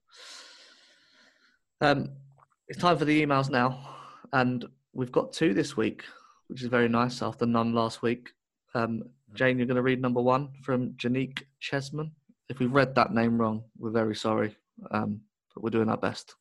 Um, 1.83 2.11
it's 2.68 2.79
time 2.79 2.96
for 2.96 3.05
the 3.05 3.24
emails 3.24 3.50
now, 3.50 3.96
and 4.33 4.64
we've 4.94 5.12
got 5.12 5.35
two 5.35 5.53
this 5.53 5.77
week, 5.77 6.05
which 6.48 6.62
is 6.62 6.68
very 6.68 6.88
nice 6.88 7.20
after 7.20 7.44
none 7.44 7.74
last 7.74 8.00
week. 8.00 8.31
Um, 8.74 9.03
Jane, 9.35 9.59
you're 9.59 9.66
going 9.66 9.77
to 9.77 9.83
read 9.83 10.00
number 10.00 10.22
one 10.22 10.48
from 10.62 10.92
Janique 10.92 11.42
Chesman. 11.61 12.12
If 12.54 12.60
we've 12.60 12.72
read 12.72 12.94
that 12.94 13.12
name 13.12 13.36
wrong, 13.36 13.64
we're 13.76 13.90
very 13.90 14.14
sorry, 14.14 14.56
um, 14.92 15.22
but 15.52 15.64
we're 15.64 15.70
doing 15.70 15.88
our 15.88 15.96
best. 15.96 16.36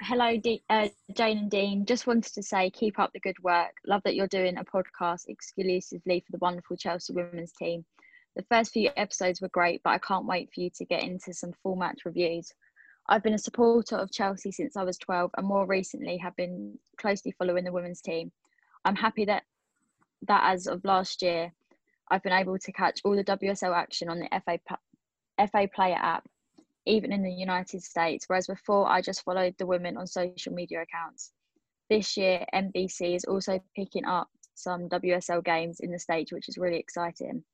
Hello, 0.00 0.40
uh, 0.70 0.88
Jane 1.16 1.38
and 1.38 1.50
Dean. 1.50 1.84
Just 1.84 2.06
wanted 2.06 2.32
to 2.34 2.42
say, 2.44 2.70
keep 2.70 3.00
up 3.00 3.10
the 3.12 3.18
good 3.18 3.34
work. 3.42 3.72
Love 3.84 4.00
that 4.04 4.14
you're 4.14 4.28
doing 4.28 4.58
a 4.58 4.64
podcast 4.64 5.22
exclusively 5.26 6.20
for 6.20 6.30
the 6.30 6.38
wonderful 6.38 6.76
Chelsea 6.76 7.14
women's 7.14 7.50
team. 7.50 7.84
The 8.36 8.44
first 8.48 8.72
few 8.72 8.90
episodes 8.96 9.40
were 9.40 9.48
great, 9.48 9.80
but 9.82 9.90
I 9.90 9.98
can't 9.98 10.24
wait 10.24 10.50
for 10.54 10.60
you 10.60 10.70
to 10.76 10.84
get 10.84 11.02
into 11.02 11.34
some 11.34 11.52
full 11.60 11.74
match 11.74 12.02
reviews. 12.04 12.52
I've 13.08 13.24
been 13.24 13.34
a 13.34 13.38
supporter 13.38 13.96
of 13.96 14.12
Chelsea 14.12 14.52
since 14.52 14.76
I 14.76 14.84
was 14.84 14.98
12 14.98 15.32
and 15.36 15.48
more 15.48 15.66
recently 15.66 16.16
have 16.18 16.36
been 16.36 16.78
closely 16.96 17.34
following 17.36 17.64
the 17.64 17.72
women's 17.72 18.02
team. 18.02 18.30
I'm 18.84 18.94
happy 18.94 19.24
that 19.24 19.42
that 20.28 20.44
as 20.44 20.68
of 20.68 20.84
last 20.84 21.22
year, 21.22 21.52
I've 22.10 22.22
been 22.22 22.32
able 22.32 22.58
to 22.58 22.72
catch 22.72 23.00
all 23.04 23.16
the 23.16 23.24
WSL 23.24 23.74
action 23.74 24.08
on 24.08 24.20
the 24.20 24.28
FA 24.44 24.58
FA 25.50 25.68
Player 25.74 25.96
app, 25.96 26.26
even 26.86 27.12
in 27.12 27.22
the 27.22 27.32
United 27.32 27.82
States. 27.82 28.24
Whereas 28.28 28.46
before, 28.46 28.88
I 28.88 29.00
just 29.00 29.24
followed 29.24 29.54
the 29.58 29.66
women 29.66 29.96
on 29.96 30.06
social 30.06 30.52
media 30.52 30.82
accounts. 30.82 31.32
This 31.90 32.16
year, 32.16 32.44
NBC 32.54 33.14
is 33.14 33.24
also 33.24 33.60
picking 33.74 34.04
up 34.04 34.28
some 34.54 34.88
WSL 34.88 35.44
games 35.44 35.80
in 35.80 35.90
the 35.90 35.98
States, 35.98 36.32
which 36.32 36.48
is 36.48 36.58
really 36.58 36.78
exciting. 36.78 37.44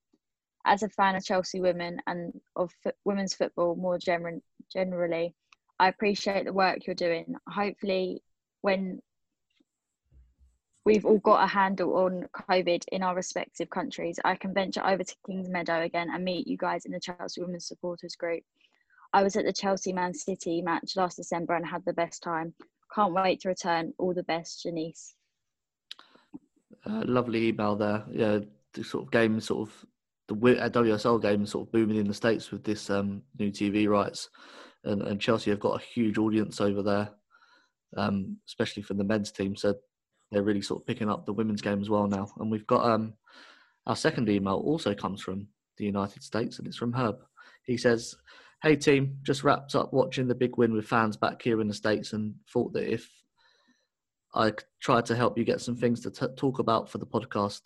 As 0.67 0.83
a 0.83 0.89
fan 0.89 1.17
of 1.17 1.25
Chelsea 1.25 1.61
women 1.61 1.99
and 2.07 2.39
of 2.55 2.71
women's 3.05 3.35
football 3.35 3.77
more 3.77 3.99
gener- 3.99 4.43
generally, 4.71 5.35
I 5.79 5.89
appreciate 5.89 6.45
the 6.45 6.53
work 6.53 6.87
you're 6.87 6.95
doing. 6.95 7.35
Hopefully, 7.49 8.23
when 8.61 9.01
we've 10.85 11.05
all 11.05 11.19
got 11.19 11.45
a 11.45 11.47
handle 11.47 11.97
on 11.97 12.27
COVID 12.49 12.85
in 12.93 13.03
our 13.03 13.15
respective 13.15 13.71
countries, 13.71 14.19
I 14.25 14.35
can 14.37 14.55
venture 14.55 14.87
over 14.87 15.05
to 15.05 15.17
Kings 15.27 15.49
Meadow 15.49 15.83
again 15.83 16.09
and 16.13 16.25
meet 16.25 16.47
you 16.47 16.57
guys 16.57 16.87
in 16.87 16.93
the 16.93 17.01
Chelsea 17.01 17.41
Women's 17.41 17.67
Supporters 17.67 18.17
Group. 18.17 18.43
I 19.13 19.23
was 19.23 19.37
at 19.37 19.45
the 19.45 19.53
Chelsea 19.53 19.93
Man 19.93 20.15
City 20.15 20.63
match 20.63 20.97
last 20.97 21.17
December 21.17 21.55
and 21.55 21.67
had 21.67 21.85
the 21.85 21.93
best 21.93 22.23
time. 22.23 22.55
Can't 22.95 23.13
wait 23.13 23.41
to 23.41 23.49
return. 23.49 23.93
All 23.99 24.15
the 24.15 24.23
best, 24.23 24.63
Janice. 24.63 25.15
Uh, 26.87 27.03
lovely 27.05 27.49
email 27.49 27.77
there. 27.77 28.05
Yeah, 28.11 28.39
the 28.73 28.85
sort 28.85 29.05
of 29.05 29.11
game, 29.11 29.41
sort 29.41 29.69
of 29.69 29.87
the 30.29 30.35
WSL 30.35 31.21
game, 31.21 31.45
sort 31.45 31.67
of 31.67 31.73
booming 31.73 31.97
in 31.97 32.07
the 32.07 32.15
states 32.15 32.51
with 32.51 32.65
this 32.65 32.89
um, 32.89 33.23
new 33.39 33.51
TV 33.51 33.89
rights, 33.89 34.31
and, 34.85 35.03
and, 35.03 35.21
Chelsea 35.21 35.51
have 35.51 35.61
got 35.61 35.81
a 35.81 35.85
huge 35.85 36.19
audience 36.19 36.61
over 36.61 36.83
there, 36.83 37.11
um, 37.97 38.37
especially 38.47 38.83
for 38.83 38.95
the 38.95 39.05
men's 39.05 39.33
team. 39.33 39.57
So 39.57 39.75
they're 40.31 40.43
really 40.43 40.63
sort 40.63 40.81
of 40.81 40.87
picking 40.87 41.11
up 41.11 41.27
the 41.27 41.33
women's 41.33 41.63
game 41.63 41.81
as 41.81 41.91
well 41.91 42.07
now. 42.07 42.31
And 42.39 42.51
we've 42.51 42.67
got 42.67 42.85
um, 42.85 43.15
our 43.87 43.97
second 43.97 44.29
email 44.29 44.63
also 44.65 44.95
comes 44.95 45.21
from 45.21 45.49
the 45.77 45.85
United 45.85 46.23
States, 46.23 46.59
and 46.59 46.67
it's 46.67 46.77
from 46.77 46.93
Herb. 46.93 47.17
He 47.65 47.77
says, 47.77 48.15
"Hey 48.63 48.77
team, 48.77 49.19
just 49.23 49.45
wrapped 49.45 49.75
up 49.75 49.93
watching 49.93 50.29
the 50.29 50.35
big 50.35 50.57
win 50.57 50.73
with 50.73 50.87
fans 50.87 51.17
back 51.17 51.43
here 51.43 51.61
in 51.61 51.69
the 51.69 51.75
states, 51.75 52.13
and 52.13 52.35
thought 52.53 52.73
that 52.75 52.93
if 52.93 53.09
I 54.35 54.53
tried 54.81 55.07
to 55.07 55.17
help 55.17 55.37
you 55.37 55.45
get 55.45 55.61
some 55.61 55.77
things 55.77 56.01
to 56.03 56.11
t- 56.11 56.35
talk 56.37 56.59
about 56.61 56.89
for 56.89 56.99
the 56.99 57.07
podcast. 57.07 57.63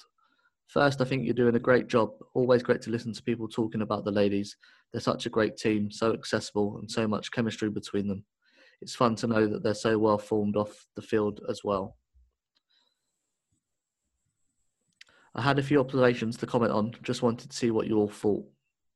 First, 0.67 1.03
I 1.03 1.05
think 1.05 1.25
you're 1.25 1.35
doing 1.35 1.57
a 1.57 1.61
great 1.61 1.89
job. 1.89 2.13
Always 2.33 2.63
great 2.63 2.81
to 2.83 2.91
listen 2.91 3.13
to 3.13 3.23
people 3.23 3.47
talking 3.47 3.83
about 3.83 4.05
the 4.05 4.11
ladies. 4.11 4.57
They're 4.91 5.01
such 5.01 5.27
a 5.27 5.31
great 5.31 5.59
team, 5.59 5.91
so 5.91 6.15
accessible, 6.15 6.79
and 6.79 6.91
so 6.91 7.07
much 7.07 7.33
chemistry 7.33 7.69
between 7.69 8.09
them. 8.09 8.25
It's 8.81 8.95
fun 8.95 9.15
to 9.17 9.27
know 9.27 9.47
that 9.47 9.63
they're 9.63 9.75
so 9.75 9.99
well 9.99 10.19
formed 10.19 10.57
off 10.57 10.87
the 10.97 11.03
field 11.03 11.41
as 11.51 11.63
well. 11.63 11.97
I 15.35 15.43
had 15.43 15.59
a 15.59 15.63
few 15.63 15.81
observations 15.81 16.37
to 16.39 16.47
comment 16.47 16.71
on, 16.71 16.95
just 17.03 17.23
wanted 17.23 17.51
to 17.51 17.57
see 17.57 17.73
what 17.73 17.89
you 17.89 17.99
all 17.99 18.09
thought. 18.09 18.45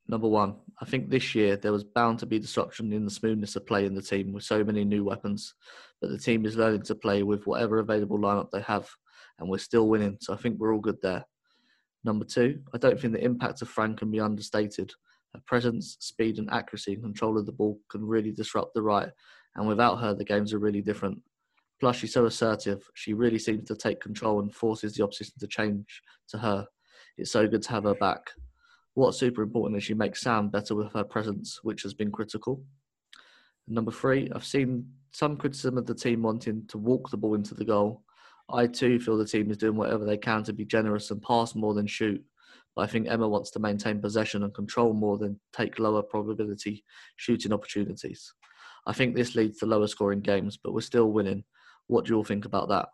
Number 0.07 0.29
one, 0.29 0.55
I 0.81 0.85
think 0.85 1.11
this 1.11 1.35
year 1.35 1.57
there 1.57 1.73
was 1.73 1.83
bound 1.83 2.21
to 2.21 2.27
be 2.27 2.39
disruption 2.39 2.93
in 2.93 3.05
the 3.05 3.11
smoothness 3.11 3.57
of 3.57 3.67
play 3.67 3.87
in 3.87 3.95
the 3.95 4.03
team 4.03 4.33
with 4.33 4.45
so 4.45 4.63
many 4.63 4.85
new 4.85 5.05
weapons, 5.05 5.55
but 6.01 6.11
the 6.11 6.19
team 6.19 6.47
is 6.47 6.57
learning 6.57 6.83
to 6.83 6.95
play 6.95 7.25
with 7.25 7.47
whatever 7.47 7.79
available 7.79 8.19
lineup 8.19 8.51
they 8.51 8.61
have, 8.63 8.89
and 9.39 9.49
we're 9.49 9.59
still 9.59 9.89
winning, 9.89 10.17
so 10.21 10.33
I 10.33 10.37
think 10.37 10.59
we're 10.59 10.73
all 10.73 10.81
good 10.81 11.03
there. 11.03 11.27
Number 12.05 12.25
two, 12.25 12.61
I 12.73 12.79
don't 12.79 12.99
think 12.99 13.13
the 13.13 13.25
impact 13.25 13.61
of 13.61 13.69
Fran 13.69 13.97
can 13.97 14.11
be 14.11 14.21
understated. 14.21 14.93
Her 15.35 15.43
presence, 15.45 15.97
speed, 15.99 16.39
and 16.39 16.49
accuracy 16.51 16.95
and 16.95 17.03
control 17.03 17.37
of 17.37 17.47
the 17.47 17.53
ball 17.53 17.81
can 17.91 18.07
really 18.07 18.31
disrupt 18.31 18.75
the 18.75 18.83
right, 18.83 19.11
and 19.57 19.67
without 19.67 19.97
her, 19.97 20.15
the 20.15 20.25
games 20.25 20.55
are 20.55 20.59
really 20.59 20.83
different. 20.83 21.21
Plus, 21.81 21.97
she's 21.97 22.13
so 22.13 22.27
assertive. 22.27 22.89
She 22.95 23.15
really 23.15 23.39
seems 23.39 23.69
to 23.69 23.77
take 23.77 24.01
control 24.01 24.41
and 24.41 24.55
forces 24.55 24.95
the 24.95 25.05
opposition 25.05 25.35
to 25.39 25.47
change 25.47 26.03
to 26.29 26.39
her. 26.39 26.67
It's 27.17 27.31
so 27.31 27.47
good 27.47 27.63
to 27.63 27.71
have 27.71 27.85
her 27.85 27.95
back. 27.95 28.31
What's 28.95 29.19
super 29.19 29.43
important 29.43 29.77
is 29.77 29.85
she 29.85 29.95
makes 29.95 30.23
Sam 30.23 30.49
better 30.49 30.75
with 30.75 30.93
her 30.93 31.05
presence, 31.05 31.61
which 31.63 31.83
has 31.83 31.95
been 31.95 32.11
critical. 32.11 32.65
Number 33.69 33.93
three, 33.93 34.29
I've 34.35 34.45
seen 34.45 34.89
some 35.13 35.37
criticism 35.37 35.79
of 35.79 35.87
the 35.87 35.95
team 35.95 36.23
wanting 36.23 36.65
to 36.69 36.79
walk 36.79 37.11
the 37.11 37.17
ball 37.17 37.35
into 37.35 37.55
the 37.55 37.65
goal. 37.65 38.03
I 38.51 38.67
too 38.67 38.99
feel 38.99 39.17
the 39.17 39.27
team 39.27 39.51
is 39.51 39.59
doing 39.59 39.77
whatever 39.77 40.05
they 40.05 40.17
can 40.17 40.43
to 40.45 40.53
be 40.53 40.65
generous 40.65 41.11
and 41.11 41.23
pass 41.23 41.55
more 41.55 41.75
than 41.75 41.87
shoot. 41.87 42.25
But 42.75 42.83
I 42.83 42.87
think 42.87 43.09
Emma 43.09 43.29
wants 43.29 43.51
to 43.53 43.59
maintain 43.59 44.01
possession 44.01 44.43
and 44.43 44.55
control 44.55 44.95
more 44.95 45.19
than 45.19 45.39
take 45.53 45.79
lower 45.79 46.03
probability 46.03 46.83
shooting 47.17 47.53
opportunities. 47.53 48.33
I 48.87 48.93
think 48.93 49.15
this 49.15 49.35
leads 49.35 49.59
to 49.59 49.67
lower 49.67 49.87
scoring 49.87 50.21
games, 50.21 50.57
but 50.57 50.73
we're 50.73 50.81
still 50.81 51.13
winning 51.13 51.45
what 51.89 52.05
do 52.05 52.11
you 52.11 52.17
all 52.17 52.25
think 52.25 52.45
about 52.45 52.69
that? 52.69 52.89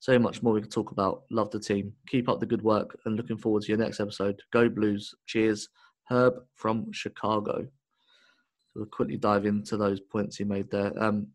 So 0.00 0.18
much 0.18 0.42
more 0.42 0.52
we 0.52 0.60
can 0.60 0.70
talk 0.70 0.90
about. 0.90 1.22
Love 1.30 1.50
the 1.50 1.60
team. 1.60 1.92
Keep 2.08 2.28
up 2.28 2.40
the 2.40 2.46
good 2.46 2.62
work 2.62 2.98
and 3.04 3.16
looking 3.16 3.36
forward 3.36 3.62
to 3.62 3.68
your 3.68 3.78
next 3.78 4.00
episode. 4.00 4.40
Go 4.52 4.68
Blues. 4.68 5.14
Cheers. 5.26 5.68
Herb 6.08 6.34
from 6.54 6.92
Chicago. 6.92 7.62
So 7.62 8.72
we'll 8.76 8.86
quickly 8.86 9.16
dive 9.16 9.44
into 9.44 9.76
those 9.76 10.00
points 10.00 10.36
he 10.36 10.44
made 10.44 10.70
there. 10.70 10.92
Um, 11.02 11.28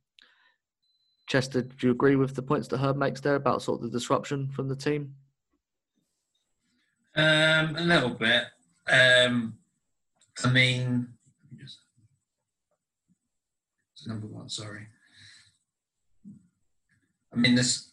Chester, 1.27 1.61
do 1.61 1.87
you 1.87 1.91
agree 1.91 2.15
with 2.15 2.35
the 2.35 2.41
points 2.41 2.67
that 2.69 2.77
Herb 2.77 2.97
makes 2.97 3.21
there 3.21 3.35
about 3.35 3.61
sort 3.61 3.79
of 3.79 3.91
the 3.91 3.97
disruption 3.97 4.49
from 4.49 4.67
the 4.67 4.75
team? 4.75 5.13
Um, 7.15 7.75
a 7.75 7.81
little 7.81 8.09
bit. 8.09 8.45
Um, 8.87 9.55
I 10.43 10.49
mean, 10.49 11.07
number 14.07 14.27
one, 14.27 14.49
sorry. 14.49 14.87
I 17.33 17.39
mean, 17.39 17.55
this 17.55 17.89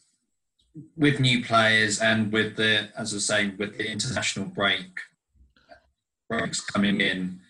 with 0.97 1.21
new 1.21 1.45
players 1.45 2.01
and 2.01 2.33
with 2.33 2.57
the, 2.57 2.91
as 2.97 3.13
I 3.13 3.17
was 3.17 3.27
saying, 3.27 3.57
with 3.59 3.77
the 3.79 3.91
international 3.91 4.47
break 4.47 5.01
breaks 6.29 6.61
coming 6.61 7.01
in, 7.01 7.41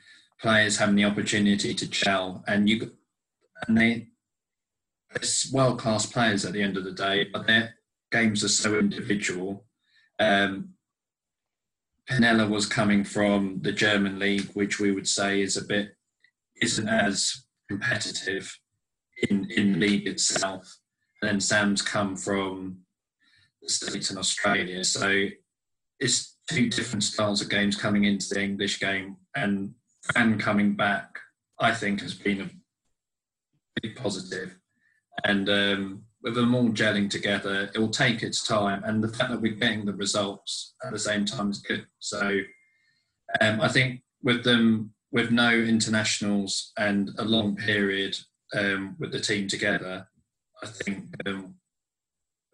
players 0.41 0.79
having 0.79 0.95
the 0.95 1.05
opportunity 1.05 1.75
to 1.75 1.89
gel, 1.89 2.43
and 2.47 2.69
you 2.69 2.93
and 3.67 3.77
they 3.77 4.07
it's 5.15 5.53
world 5.53 5.79
class 5.79 6.07
players 6.07 6.45
at 6.45 6.53
the 6.53 6.63
end 6.63 6.77
of 6.77 6.85
the 6.85 6.93
day, 6.93 7.29
but 7.33 7.47
their 7.47 7.75
games 8.13 8.45
are 8.45 8.49
so 8.49 8.79
individual. 8.79 9.65
Um, 10.19 10.71
Pernille 12.09 12.49
was 12.49 12.67
coming 12.67 13.05
from 13.05 13.59
the 13.63 13.73
German 13.73 14.19
league, 14.19 14.49
which 14.55 14.81
we 14.81 14.93
would 14.93 15.09
say 15.09 15.43
is 15.43 15.57
a 15.57 15.65
bit 15.65 15.97
isn't 16.63 16.89
as 16.89 17.45
competitive 17.69 18.59
in 19.29 19.51
in 19.51 19.73
the 19.73 19.79
league 19.79 20.07
itself 20.07 20.80
then 21.23 21.41
Sam's 21.41 21.83
come 21.83 22.17
from 22.17 22.79
the 23.63 23.69
States 23.69 24.11
and 24.11 24.19
Australia. 24.19 24.85
So 24.85 25.27
it's 25.99 26.37
two 26.51 26.69
different 26.69 27.05
styles 27.05 27.41
of 27.43 27.51
games 27.51 27.77
coming 27.77 28.05
into 28.05 28.29
the 28.29 28.43
English 28.43 28.81
game 28.81 29.17
and 29.37 29.75
Fran 30.13 30.39
coming 30.39 30.75
back, 30.75 31.19
I 31.59 31.73
think 31.73 32.01
has 32.01 32.15
been 32.15 32.41
a 32.41 32.51
big 33.83 33.97
positive. 33.97 34.57
And 35.25 35.49
um, 35.49 36.03
with 36.23 36.35
them 36.35 36.55
all 36.55 36.71
gelling 36.71 37.11
together, 37.11 37.71
it 37.75 37.79
will 37.79 37.91
take 37.91 38.23
its 38.23 38.47
time. 38.47 38.83
And 38.85 39.03
the 39.05 39.09
fact 39.09 39.31
that 39.31 39.41
we're 39.41 39.55
getting 39.55 39.85
the 39.85 39.93
results 39.93 40.75
at 40.85 40.93
the 40.93 40.99
same 40.99 41.25
time 41.25 41.51
is 41.51 41.59
good. 41.59 41.87
So 41.99 42.41
um, 43.41 43.61
I 43.61 43.69
think 43.69 44.01
with 44.23 44.43
them, 44.45 44.93
with 45.13 45.31
no 45.31 45.51
internationals 45.51 46.73
and 46.79 47.11
a 47.19 47.25
long 47.25 47.57
period 47.57 48.17
um, 48.57 48.97
with 48.99 49.13
the 49.13 49.21
team 49.21 49.49
together, 49.49 50.07
I 50.63 50.67
think 50.67 51.05
um, 51.27 51.55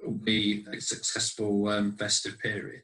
will 0.03 0.13
be 0.13 0.65
a 0.73 0.81
successful 0.81 1.69
um, 1.69 1.93
festive 1.93 2.39
period. 2.39 2.83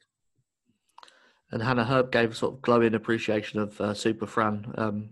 And 1.51 1.61
Hannah 1.61 1.85
Herb 1.85 2.11
gave 2.11 2.31
a 2.31 2.35
sort 2.35 2.55
of 2.55 2.61
glowing 2.61 2.95
appreciation 2.95 3.59
of 3.59 3.79
uh, 3.79 3.93
Super 3.93 4.25
Fran. 4.25 4.73
Um, 4.77 5.09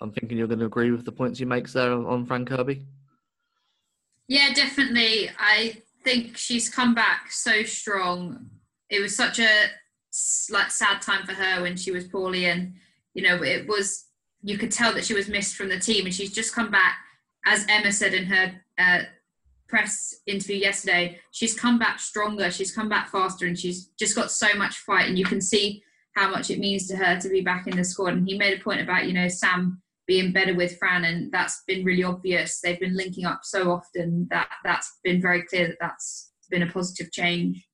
I'm 0.00 0.12
thinking 0.12 0.38
you're 0.38 0.46
going 0.46 0.60
to 0.60 0.66
agree 0.66 0.90
with 0.90 1.04
the 1.04 1.12
points 1.12 1.38
he 1.38 1.44
makes 1.44 1.72
there 1.72 1.92
on 1.92 2.26
Fran 2.26 2.44
Kirby. 2.44 2.86
Yeah, 4.28 4.52
definitely. 4.52 5.30
I 5.38 5.82
think 6.04 6.36
she's 6.36 6.68
come 6.68 6.94
back 6.94 7.32
so 7.32 7.62
strong. 7.62 8.50
It 8.90 9.00
was 9.00 9.16
such 9.16 9.38
a 9.38 9.48
like 10.50 10.70
sad 10.70 11.00
time 11.00 11.26
for 11.26 11.32
her 11.32 11.62
when 11.62 11.76
she 11.76 11.90
was 11.90 12.04
poorly, 12.04 12.46
and 12.46 12.74
you 13.14 13.22
know 13.22 13.42
it 13.42 13.66
was. 13.66 14.04
You 14.42 14.56
could 14.56 14.70
tell 14.70 14.92
that 14.94 15.04
she 15.04 15.14
was 15.14 15.28
missed 15.28 15.56
from 15.56 15.68
the 15.68 15.80
team, 15.80 16.04
and 16.04 16.14
she's 16.14 16.32
just 16.32 16.54
come 16.54 16.70
back 16.70 16.98
as 17.46 17.64
Emma 17.68 17.90
said 17.90 18.14
in 18.14 18.26
her 18.26 18.60
uh, 18.78 19.00
press 19.68 20.14
interview 20.26 20.56
yesterday, 20.56 21.18
she's 21.32 21.58
come 21.58 21.78
back 21.78 22.00
stronger, 22.00 22.50
she's 22.50 22.74
come 22.74 22.88
back 22.88 23.10
faster, 23.10 23.46
and 23.46 23.58
she's 23.58 23.90
just 23.98 24.16
got 24.16 24.30
so 24.30 24.48
much 24.54 24.78
fight. 24.78 25.08
And 25.08 25.18
you 25.18 25.24
can 25.24 25.40
see 25.40 25.82
how 26.14 26.30
much 26.30 26.50
it 26.50 26.58
means 26.58 26.88
to 26.88 26.96
her 26.96 27.18
to 27.20 27.28
be 27.28 27.40
back 27.40 27.66
in 27.66 27.76
the 27.76 27.84
squad. 27.84 28.14
And 28.14 28.26
he 28.26 28.36
made 28.36 28.58
a 28.58 28.62
point 28.62 28.80
about, 28.80 29.06
you 29.06 29.12
know, 29.12 29.28
Sam 29.28 29.82
being 30.06 30.32
better 30.32 30.54
with 30.54 30.78
Fran, 30.78 31.04
and 31.04 31.30
that's 31.30 31.62
been 31.66 31.84
really 31.84 32.02
obvious. 32.02 32.60
They've 32.60 32.80
been 32.80 32.96
linking 32.96 33.26
up 33.26 33.40
so 33.42 33.70
often 33.70 34.26
that 34.30 34.48
that's 34.64 34.98
been 35.04 35.20
very 35.20 35.42
clear 35.42 35.68
that 35.68 35.76
that's 35.80 36.32
been 36.50 36.62
a 36.62 36.72
positive 36.72 37.12
change. 37.12 37.68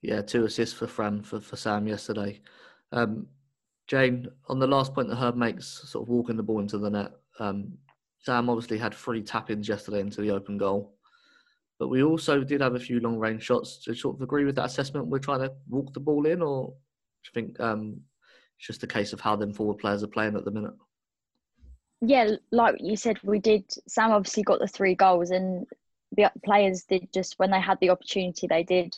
Yeah, 0.00 0.22
two 0.22 0.44
assists 0.44 0.74
for 0.74 0.86
Fran 0.86 1.22
for, 1.22 1.40
for 1.40 1.56
Sam 1.56 1.86
yesterday. 1.86 2.40
Um, 2.92 3.26
Jane, 3.86 4.28
on 4.48 4.58
the 4.58 4.66
last 4.66 4.94
point 4.94 5.08
that 5.08 5.16
Herb 5.16 5.36
makes, 5.36 5.66
sort 5.90 6.02
of 6.02 6.08
walking 6.08 6.36
the 6.36 6.42
ball 6.42 6.60
into 6.60 6.78
the 6.78 6.90
net, 6.90 7.12
um, 7.38 7.76
Sam 8.24 8.48
obviously 8.48 8.78
had 8.78 8.94
three 8.94 9.22
tap 9.22 9.50
ins 9.50 9.68
yesterday 9.68 10.00
into 10.00 10.22
the 10.22 10.30
open 10.30 10.56
goal. 10.56 10.94
but 11.78 11.88
we 11.88 12.02
also 12.02 12.42
did 12.42 12.60
have 12.60 12.74
a 12.74 12.80
few 12.80 13.00
long 13.00 13.18
range 13.18 13.42
shots. 13.42 13.78
Do 13.84 13.90
you 13.90 13.96
sort 13.96 14.16
of 14.16 14.22
agree 14.22 14.44
with 14.44 14.54
that 14.56 14.66
assessment? 14.66 15.08
We're 15.08 15.18
trying 15.18 15.40
to 15.40 15.52
walk 15.68 15.92
the 15.92 16.00
ball 16.00 16.24
in, 16.24 16.40
or 16.40 16.68
do 16.68 16.72
you 17.26 17.32
think 17.34 17.60
um, 17.60 18.00
it's 18.56 18.66
just 18.66 18.82
a 18.82 18.86
case 18.86 19.12
of 19.12 19.20
how 19.20 19.36
them 19.36 19.52
forward 19.52 19.78
players 19.78 20.02
are 20.02 20.08
playing 20.08 20.36
at 20.36 20.44
the 20.44 20.50
minute? 20.50 20.74
Yeah, 22.00 22.36
like 22.50 22.76
you 22.78 22.96
said, 22.96 23.18
we 23.22 23.40
did. 23.40 23.64
Sam 23.88 24.12
obviously 24.12 24.42
got 24.42 24.60
the 24.60 24.68
three 24.68 24.94
goals, 24.94 25.30
and 25.30 25.66
the 26.16 26.30
players 26.44 26.84
did 26.84 27.12
just 27.12 27.38
when 27.38 27.50
they 27.50 27.60
had 27.60 27.78
the 27.80 27.90
opportunity, 27.90 28.46
they 28.46 28.62
did 28.62 28.96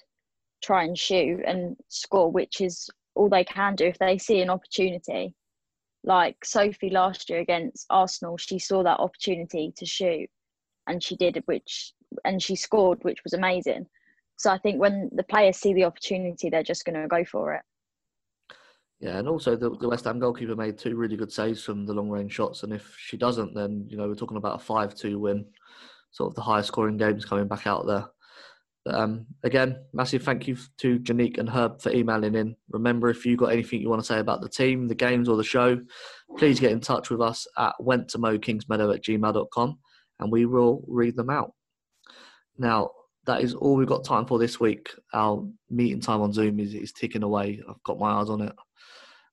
try 0.63 0.85
and 0.85 0.97
shoot 0.97 1.41
and 1.47 1.77
score, 1.89 2.31
which 2.31 2.61
is 2.61 2.89
all 3.15 3.29
they 3.29 3.45
can 3.45 3.75
do 3.75 3.87
if 3.87 3.99
they 3.99 4.19
see 4.19 4.41
an 4.41 4.51
opportunity. 4.51 5.35
Like 6.07 6.45
Sophie 6.45 6.91
last 6.91 7.29
year 7.29 7.41
against 7.41 7.87
Arsenal, 7.91 8.37
she 8.37 8.59
saw 8.61 8.83
that 8.85 9.01
opportunity 9.01 9.75
to 9.77 9.85
shoot, 9.85 10.31
and 10.87 11.03
she 11.03 11.17
did, 11.17 11.43
which 11.47 11.93
and 12.25 12.41
she 12.41 12.55
scored, 12.55 13.03
which 13.03 13.25
was 13.25 13.33
amazing. 13.33 13.87
So 14.37 14.51
I 14.51 14.59
think 14.59 14.81
when 14.81 15.11
the 15.13 15.25
players 15.25 15.57
see 15.57 15.75
the 15.75 15.85
opportunity, 15.85 16.49
they're 16.49 16.63
just 16.63 16.85
going 16.85 17.01
to 17.01 17.09
go 17.09 17.25
for 17.25 17.55
it. 17.55 17.63
Yeah, 19.01 19.19
and 19.19 19.29
also 19.29 19.57
the, 19.57 19.71
the 19.77 19.89
West 19.89 20.05
Ham 20.05 20.19
goalkeeper 20.19 20.57
made 20.57 20.79
two 20.79 20.97
really 20.97 21.17
good 21.17 21.33
saves 21.33 21.63
from 21.63 21.85
the 21.85 21.93
long 21.93 22.09
range 22.09 22.33
shots, 22.33 22.63
and 22.63 22.73
if 22.73 22.97
she 22.99 23.17
doesn't, 23.17 23.55
then 23.55 23.87
you 23.89 23.97
know 23.97 24.09
we're 24.09 24.15
talking 24.15 24.39
about 24.39 24.61
a 24.61 24.65
five-two 24.65 25.19
win, 25.19 25.45
sort 26.13 26.31
of 26.31 26.35
the 26.35 26.41
highest 26.41 26.69
scoring 26.69 26.97
games 26.97 27.25
coming 27.25 27.49
back 27.49 27.67
out 27.67 27.87
there. 27.87 28.07
Um, 28.87 29.27
again, 29.43 29.85
massive 29.93 30.23
thank 30.23 30.47
you 30.47 30.57
to 30.79 30.99
Janique 31.01 31.39
and 31.39 31.49
Herb 31.49 31.81
for 31.81 31.91
emailing 31.91 32.35
in. 32.35 32.57
Remember, 32.71 33.09
if 33.09 33.27
you've 33.27 33.39
got 33.39 33.53
anything 33.53 33.81
you 33.81 33.89
want 33.89 34.01
to 34.01 34.07
say 34.07 34.19
about 34.19 34.41
the 34.41 34.49
team, 34.49 34.87
the 34.87 34.95
games, 34.95 35.29
or 35.29 35.37
the 35.37 35.45
show, 35.45 35.81
please 36.39 36.61
get 36.61 36.73
in 36.73 36.81
touch 36.81 37.11
with 37.11 37.21
us 37.21 37.47
at 37.59 37.75
went 37.81 38.09
to 38.11 38.19
kingsmeadow 38.19 38.95
at 38.95 39.03
gmail.com 39.03 39.79
and 40.21 40.33
we 40.33 40.47
will 40.47 40.85
read 40.87 41.17
them 41.17 41.31
out. 41.31 41.53
Now, 42.59 42.91
that 43.27 43.43
is 43.43 43.55
all 43.55 43.75
we've 43.75 43.89
got 43.89 44.05
time 44.05 44.25
for 44.25 44.39
this 44.39 44.61
week. 44.61 44.91
Our 45.13 45.45
meeting 45.69 46.01
time 46.01 46.23
on 46.23 46.33
Zoom 46.33 46.61
is, 46.61 46.75
is 46.75 46.93
ticking 46.93 47.25
away. 47.25 47.61
I've 47.69 47.83
got 47.83 47.99
my 47.99 48.13
eyes 48.13 48.31
on 48.31 48.41
it. 48.43 48.53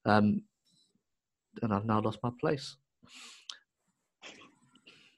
Um, 0.06 0.42
and 1.62 1.74
I've 1.74 1.86
now 1.86 2.02
lost 2.02 2.20
my 2.24 2.32
place. 2.42 2.76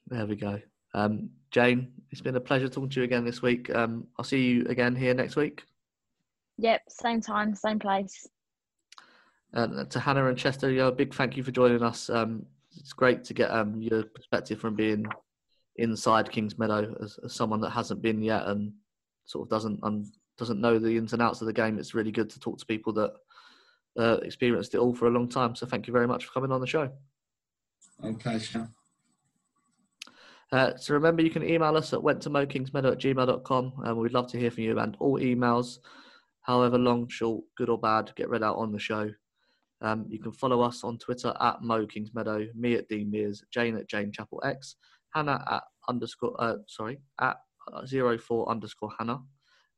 There 0.08 0.26
we 0.26 0.36
go. 0.36 0.60
Um, 0.96 1.28
Jane, 1.50 1.92
it's 2.10 2.22
been 2.22 2.36
a 2.36 2.40
pleasure 2.40 2.68
talking 2.68 2.88
to 2.88 3.00
you 3.00 3.04
again 3.04 3.24
this 3.24 3.42
week. 3.42 3.72
Um, 3.74 4.06
I'll 4.18 4.24
see 4.24 4.42
you 4.46 4.66
again 4.66 4.96
here 4.96 5.12
next 5.12 5.36
week. 5.36 5.62
Yep, 6.56 6.80
same 6.88 7.20
time, 7.20 7.54
same 7.54 7.78
place. 7.78 8.26
And 9.52 9.90
to 9.90 10.00
Hannah 10.00 10.26
and 10.26 10.38
Chester, 10.38 10.70
yeah, 10.70 10.86
a 10.86 10.92
big 10.92 11.14
thank 11.14 11.36
you 11.36 11.42
for 11.42 11.50
joining 11.50 11.82
us. 11.82 12.08
Um, 12.08 12.46
it's 12.78 12.94
great 12.94 13.24
to 13.24 13.34
get 13.34 13.50
um, 13.50 13.80
your 13.80 14.04
perspective 14.04 14.58
from 14.58 14.74
being 14.74 15.06
inside 15.76 16.30
Kings 16.30 16.58
Meadow 16.58 16.96
as, 17.02 17.18
as, 17.22 17.34
someone 17.34 17.60
that 17.60 17.70
hasn't 17.70 18.00
been 18.00 18.22
yet 18.22 18.46
and 18.46 18.72
sort 19.26 19.46
of 19.46 19.50
doesn't 19.50 19.78
um, 19.82 20.10
doesn't 20.38 20.60
know 20.60 20.78
the 20.78 20.96
ins 20.96 21.12
and 21.12 21.20
outs 21.20 21.42
of 21.42 21.46
the 21.46 21.52
game. 21.52 21.78
It's 21.78 21.94
really 21.94 22.10
good 22.10 22.30
to 22.30 22.40
talk 22.40 22.58
to 22.58 22.66
people 22.66 22.94
that 22.94 23.12
uh, 23.98 24.18
experienced 24.22 24.74
it 24.74 24.78
all 24.78 24.94
for 24.94 25.08
a 25.08 25.10
long 25.10 25.28
time. 25.28 25.54
So 25.54 25.66
thank 25.66 25.86
you 25.86 25.92
very 25.92 26.08
much 26.08 26.24
for 26.24 26.32
coming 26.32 26.52
on 26.52 26.62
the 26.62 26.66
show. 26.66 26.90
My 28.00 28.12
pleasure. 28.12 28.70
Uh, 30.52 30.76
so 30.76 30.94
remember, 30.94 31.22
you 31.22 31.30
can 31.30 31.42
email 31.42 31.76
us 31.76 31.92
at 31.92 32.02
went 32.02 32.22
to 32.22 32.30
mokingsmeadow 32.30 32.92
at 32.92 32.98
gmail.com 32.98 33.72
and 33.84 33.96
we'd 33.96 34.12
love 34.12 34.30
to 34.30 34.38
hear 34.38 34.50
from 34.50 34.64
you. 34.64 34.78
And 34.78 34.96
all 35.00 35.18
emails, 35.18 35.78
however 36.42 36.78
long, 36.78 37.08
short, 37.08 37.44
good 37.56 37.68
or 37.68 37.78
bad, 37.78 38.12
get 38.16 38.28
read 38.28 38.42
out 38.42 38.56
on 38.56 38.72
the 38.72 38.78
show. 38.78 39.10
Um, 39.82 40.06
you 40.08 40.18
can 40.18 40.32
follow 40.32 40.62
us 40.62 40.84
on 40.84 40.98
Twitter 40.98 41.34
at 41.40 41.62
Mo 41.62 41.86
Meadow, 42.14 42.46
me 42.54 42.74
at 42.74 42.88
Dean 42.88 43.10
Mears, 43.10 43.42
Jane 43.52 43.76
at 43.76 43.88
Jane 43.88 44.12
Chapel 44.12 44.40
X, 44.44 44.76
Hannah 45.14 45.44
at 45.50 45.64
underscore, 45.88 46.34
uh, 46.38 46.56
sorry, 46.66 47.00
at 47.20 47.36
uh, 47.72 47.84
zero 47.84 48.16
four 48.16 48.48
underscore 48.48 48.92
Hannah, 48.98 49.20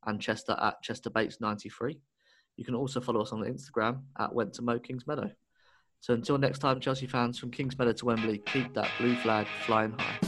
and 0.06 0.20
Chester 0.20 0.56
at 0.60 0.80
Chester 0.82 1.10
Bates 1.10 1.40
93. 1.40 1.98
You 2.56 2.64
can 2.64 2.74
also 2.74 3.00
follow 3.00 3.22
us 3.22 3.32
on 3.32 3.40
Instagram 3.40 4.02
at 4.18 4.34
Went 4.34 4.52
to 4.54 4.62
Mo 4.62 4.78
Kings 4.78 5.06
Meadow. 5.06 5.30
So 6.00 6.14
until 6.14 6.38
next 6.38 6.60
time, 6.60 6.80
Chelsea 6.80 7.06
fans, 7.06 7.38
from 7.38 7.50
Kings 7.50 7.76
Meadow 7.78 7.92
to 7.92 8.04
Wembley, 8.04 8.38
keep 8.38 8.74
that 8.74 8.90
blue 8.98 9.16
flag 9.16 9.46
flying 9.64 9.92
high. 9.98 10.27